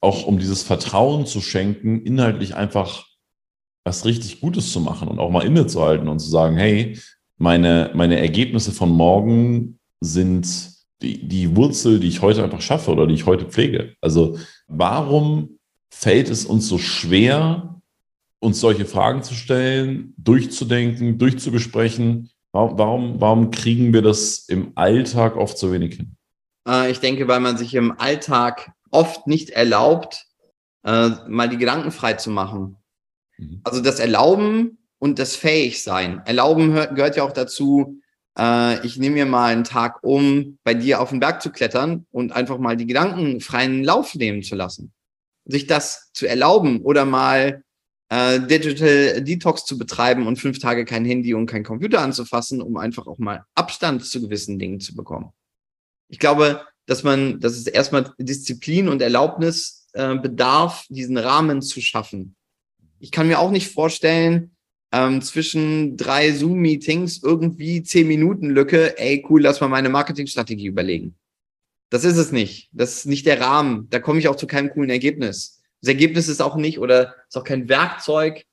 auch 0.00 0.26
um 0.26 0.38
dieses 0.38 0.62
Vertrauen 0.62 1.26
zu 1.26 1.40
schenken, 1.40 2.02
inhaltlich 2.02 2.54
einfach 2.56 3.06
was 3.84 4.04
richtig 4.04 4.40
Gutes 4.40 4.72
zu 4.72 4.80
machen 4.80 5.08
und 5.08 5.18
auch 5.18 5.30
mal 5.30 5.44
innezuhalten 5.44 6.08
und 6.08 6.20
zu 6.20 6.28
sagen, 6.28 6.56
hey, 6.56 6.98
meine, 7.42 7.90
meine 7.92 8.20
Ergebnisse 8.20 8.70
von 8.70 8.88
morgen 8.88 9.80
sind 10.00 10.46
die, 11.02 11.26
die 11.26 11.56
Wurzel, 11.56 11.98
die 11.98 12.06
ich 12.06 12.22
heute 12.22 12.44
einfach 12.44 12.60
schaffe 12.60 12.92
oder 12.92 13.08
die 13.08 13.14
ich 13.14 13.26
heute 13.26 13.46
pflege. 13.46 13.96
Also 14.00 14.38
warum 14.68 15.58
fällt 15.90 16.30
es 16.30 16.46
uns 16.46 16.68
so 16.68 16.78
schwer, 16.78 17.80
uns 18.38 18.60
solche 18.60 18.84
Fragen 18.84 19.24
zu 19.24 19.34
stellen, 19.34 20.14
durchzudenken, 20.18 21.18
durchzubesprechen. 21.18 22.30
Warum, 22.52 22.78
warum, 22.78 23.20
warum 23.20 23.50
kriegen 23.50 23.92
wir 23.92 24.02
das 24.02 24.48
im 24.48 24.72
Alltag 24.76 25.36
oft 25.36 25.58
so 25.58 25.72
wenig 25.72 25.96
hin? 25.96 26.16
Äh, 26.68 26.92
ich 26.92 27.00
denke, 27.00 27.26
weil 27.26 27.40
man 27.40 27.56
sich 27.56 27.74
im 27.74 27.98
Alltag 27.98 28.70
oft 28.92 29.26
nicht 29.26 29.50
erlaubt, 29.50 30.26
äh, 30.84 31.10
mal 31.28 31.48
die 31.48 31.58
Gedanken 31.58 31.90
frei 31.90 32.12
zu 32.14 32.30
machen. 32.30 32.76
Mhm. 33.36 33.60
Also 33.64 33.80
das 33.80 33.98
Erlauben 33.98 34.78
und 35.02 35.18
das 35.18 35.34
Fähigsein. 35.34 36.22
Erlauben 36.26 36.74
gehört 36.94 37.16
ja 37.16 37.24
auch 37.24 37.32
dazu, 37.32 38.00
äh, 38.38 38.86
ich 38.86 38.98
nehme 38.98 39.16
mir 39.16 39.26
mal 39.26 39.52
einen 39.52 39.64
Tag 39.64 40.04
um, 40.04 40.58
bei 40.62 40.74
dir 40.74 41.00
auf 41.00 41.10
den 41.10 41.18
Berg 41.18 41.42
zu 41.42 41.50
klettern 41.50 42.06
und 42.12 42.30
einfach 42.30 42.58
mal 42.58 42.76
die 42.76 42.86
Gedanken 42.86 43.40
freien 43.40 43.82
Lauf 43.82 44.14
nehmen 44.14 44.44
zu 44.44 44.54
lassen. 44.54 44.92
Sich 45.44 45.66
das 45.66 46.12
zu 46.12 46.26
erlauben 46.26 46.82
oder 46.82 47.04
mal 47.04 47.64
äh, 48.10 48.38
Digital 48.38 49.24
Detox 49.24 49.64
zu 49.64 49.76
betreiben 49.76 50.28
und 50.28 50.36
fünf 50.36 50.60
Tage 50.60 50.84
kein 50.84 51.04
Handy 51.04 51.34
und 51.34 51.46
kein 51.46 51.64
Computer 51.64 52.00
anzufassen, 52.00 52.62
um 52.62 52.76
einfach 52.76 53.08
auch 53.08 53.18
mal 53.18 53.44
Abstand 53.56 54.06
zu 54.06 54.20
gewissen 54.20 54.60
Dingen 54.60 54.78
zu 54.78 54.94
bekommen. 54.94 55.32
Ich 56.06 56.20
glaube, 56.20 56.64
dass 56.86 57.02
man, 57.02 57.40
dass 57.40 57.54
es 57.54 57.66
erstmal 57.66 58.14
Disziplin 58.18 58.88
und 58.88 59.02
Erlaubnis 59.02 59.88
äh, 59.94 60.14
bedarf, 60.14 60.86
diesen 60.90 61.18
Rahmen 61.18 61.60
zu 61.60 61.80
schaffen. 61.80 62.36
Ich 63.00 63.10
kann 63.10 63.26
mir 63.26 63.40
auch 63.40 63.50
nicht 63.50 63.72
vorstellen, 63.72 64.51
ähm, 64.92 65.22
zwischen 65.22 65.96
drei 65.96 66.32
Zoom-Meetings 66.32 67.22
irgendwie 67.22 67.82
zehn 67.82 68.06
Minuten 68.06 68.50
Lücke, 68.50 68.98
ey, 68.98 69.24
cool, 69.28 69.42
lass 69.42 69.60
mal 69.60 69.68
meine 69.68 69.88
Marketingstrategie 69.88 70.66
überlegen. 70.66 71.16
Das 71.90 72.04
ist 72.04 72.16
es 72.16 72.32
nicht. 72.32 72.68
Das 72.72 72.96
ist 72.96 73.06
nicht 73.06 73.26
der 73.26 73.40
Rahmen. 73.40 73.88
Da 73.90 73.98
komme 73.98 74.18
ich 74.18 74.28
auch 74.28 74.36
zu 74.36 74.46
keinem 74.46 74.70
coolen 74.70 74.90
Ergebnis. 74.90 75.62
Das 75.80 75.88
Ergebnis 75.88 76.28
ist 76.28 76.40
auch 76.40 76.56
nicht 76.56 76.78
oder 76.78 77.14
ist 77.28 77.36
auch 77.36 77.44
kein 77.44 77.68
Werkzeug. 77.68 78.44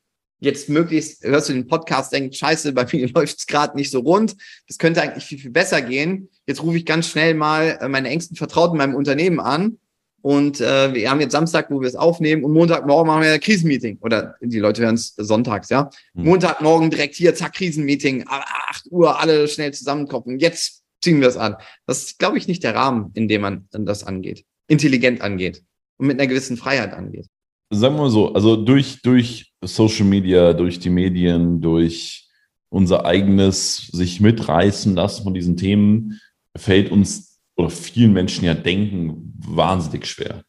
Jetzt 0.41 0.69
möglichst 0.69 1.23
hörst 1.23 1.49
du 1.49 1.53
den 1.53 1.67
Podcast, 1.67 2.13
denkst, 2.13 2.37
scheiße, 2.37 2.71
bei 2.71 2.85
mir 2.91 3.09
läuft 3.13 3.39
es 3.39 3.47
gerade 3.47 3.75
nicht 3.75 3.91
so 3.91 3.99
rund. 3.99 4.35
Das 4.67 4.77
könnte 4.77 5.01
eigentlich 5.01 5.25
viel, 5.25 5.37
viel 5.37 5.51
besser 5.51 5.81
gehen. 5.81 6.29
Jetzt 6.47 6.63
rufe 6.63 6.77
ich 6.77 6.85
ganz 6.85 7.07
schnell 7.07 7.33
mal 7.33 7.77
äh, 7.81 7.89
meine 7.89 8.09
engsten 8.09 8.37
Vertrauten 8.37 8.75
in 8.75 8.77
meinem 8.77 8.95
Unternehmen 8.95 9.39
an 9.39 9.77
und 10.21 10.59
äh, 10.59 10.93
wir 10.93 11.09
haben 11.09 11.21
jetzt 11.21 11.31
Samstag, 11.31 11.71
wo 11.71 11.79
wir 11.79 11.87
es 11.87 11.95
aufnehmen, 11.95 12.43
und 12.43 12.51
Montagmorgen 12.51 13.07
machen 13.07 13.23
wir 13.23 13.33
ein 13.33 13.39
Krisenmeeting. 13.39 13.99
Oder 14.01 14.35
die 14.41 14.59
Leute 14.59 14.83
hören 14.83 14.95
es 14.95 15.13
sonntags, 15.15 15.69
ja. 15.69 15.89
Mhm. 16.13 16.25
Montagmorgen 16.25 16.89
direkt 16.89 17.15
hier, 17.15 17.33
zack, 17.35 17.53
Krisenmeeting, 17.53 18.25
8 18.27 18.87
Uhr, 18.91 19.19
alle 19.19 19.47
schnell 19.47 19.73
zusammenkommen. 19.73 20.39
Jetzt 20.39 20.83
ziehen 21.01 21.21
wir 21.21 21.27
es 21.27 21.37
an. 21.37 21.55
Das 21.85 22.03
ist, 22.03 22.19
glaube 22.19 22.37
ich, 22.37 22.47
nicht 22.47 22.63
der 22.63 22.75
Rahmen, 22.75 23.11
in 23.13 23.27
dem 23.27 23.41
man 23.41 23.67
das 23.71 24.03
angeht. 24.03 24.43
Intelligent 24.67 25.21
angeht 25.21 25.63
und 25.97 26.07
mit 26.07 26.19
einer 26.19 26.27
gewissen 26.27 26.57
Freiheit 26.57 26.93
angeht. 26.93 27.27
Sagen 27.71 27.95
wir 27.95 28.03
mal 28.03 28.09
so, 28.09 28.33
also 28.33 28.55
durch, 28.55 29.01
durch 29.01 29.53
Social 29.63 30.05
Media, 30.05 30.53
durch 30.53 30.79
die 30.79 30.89
Medien, 30.89 31.61
durch 31.61 32.27
unser 32.69 33.05
eigenes 33.05 33.87
sich 33.87 34.19
mitreißen 34.19 34.95
lassen 34.95 35.23
von 35.23 35.33
diesen 35.33 35.55
Themen, 35.55 36.19
fällt 36.55 36.91
uns 36.91 37.28
oder 37.59 37.69
vielen 37.69 38.13
Menschen 38.13 38.45
ja 38.45 38.53
denken, 38.53 39.33
wahnsinnig 39.37 40.05
schwer. 40.05 40.43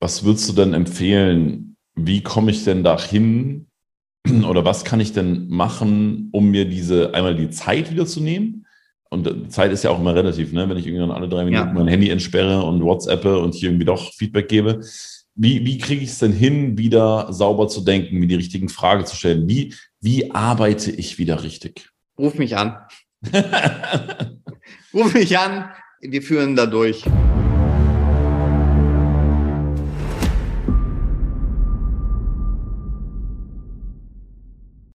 Was 0.00 0.22
würdest 0.22 0.50
du 0.50 0.52
denn 0.52 0.74
empfehlen? 0.74 1.76
Wie 1.94 2.22
komme 2.22 2.50
ich 2.50 2.62
denn 2.64 2.84
dahin? 2.84 3.68
Oder 4.48 4.64
was 4.64 4.84
kann 4.84 5.00
ich 5.00 5.14
denn 5.14 5.48
machen, 5.48 6.28
um 6.32 6.50
mir 6.50 6.66
diese 6.66 7.14
einmal 7.14 7.34
die 7.34 7.48
Zeit 7.48 7.90
wieder 7.90 8.04
zu 8.04 8.20
nehmen? 8.20 8.66
Und 9.08 9.50
Zeit 9.50 9.72
ist 9.72 9.84
ja 9.84 9.90
auch 9.90 9.98
immer 9.98 10.14
relativ, 10.14 10.52
ne? 10.52 10.68
wenn 10.68 10.76
ich 10.76 10.86
irgendwann 10.86 11.10
alle 11.10 11.28
drei 11.28 11.44
Minuten 11.44 11.68
ja. 11.68 11.72
mein 11.72 11.88
Handy 11.88 12.10
entsperre 12.10 12.62
und 12.62 12.82
WhatsApp 12.82 13.24
und 13.24 13.54
hier 13.54 13.70
irgendwie 13.70 13.86
doch 13.86 14.12
Feedback 14.12 14.48
gebe. 14.48 14.80
Wie, 15.34 15.64
wie 15.64 15.78
kriege 15.78 16.02
ich 16.02 16.10
es 16.10 16.18
denn 16.18 16.32
hin, 16.32 16.76
wieder 16.76 17.32
sauber 17.32 17.68
zu 17.68 17.80
denken, 17.80 18.18
mir 18.18 18.26
die 18.26 18.34
richtigen 18.34 18.68
Fragen 18.68 19.06
zu 19.06 19.16
stellen? 19.16 19.48
Wie, 19.48 19.74
wie 20.00 20.30
arbeite 20.32 20.90
ich 20.90 21.18
wieder 21.18 21.42
richtig? 21.42 21.88
Ruf 22.18 22.34
mich 22.34 22.56
an. 22.56 22.76
Ruf 24.94 25.14
mich 25.14 25.38
an, 25.38 25.70
wir 26.02 26.20
führen 26.20 26.56
da 26.56 26.66
durch. 26.66 27.04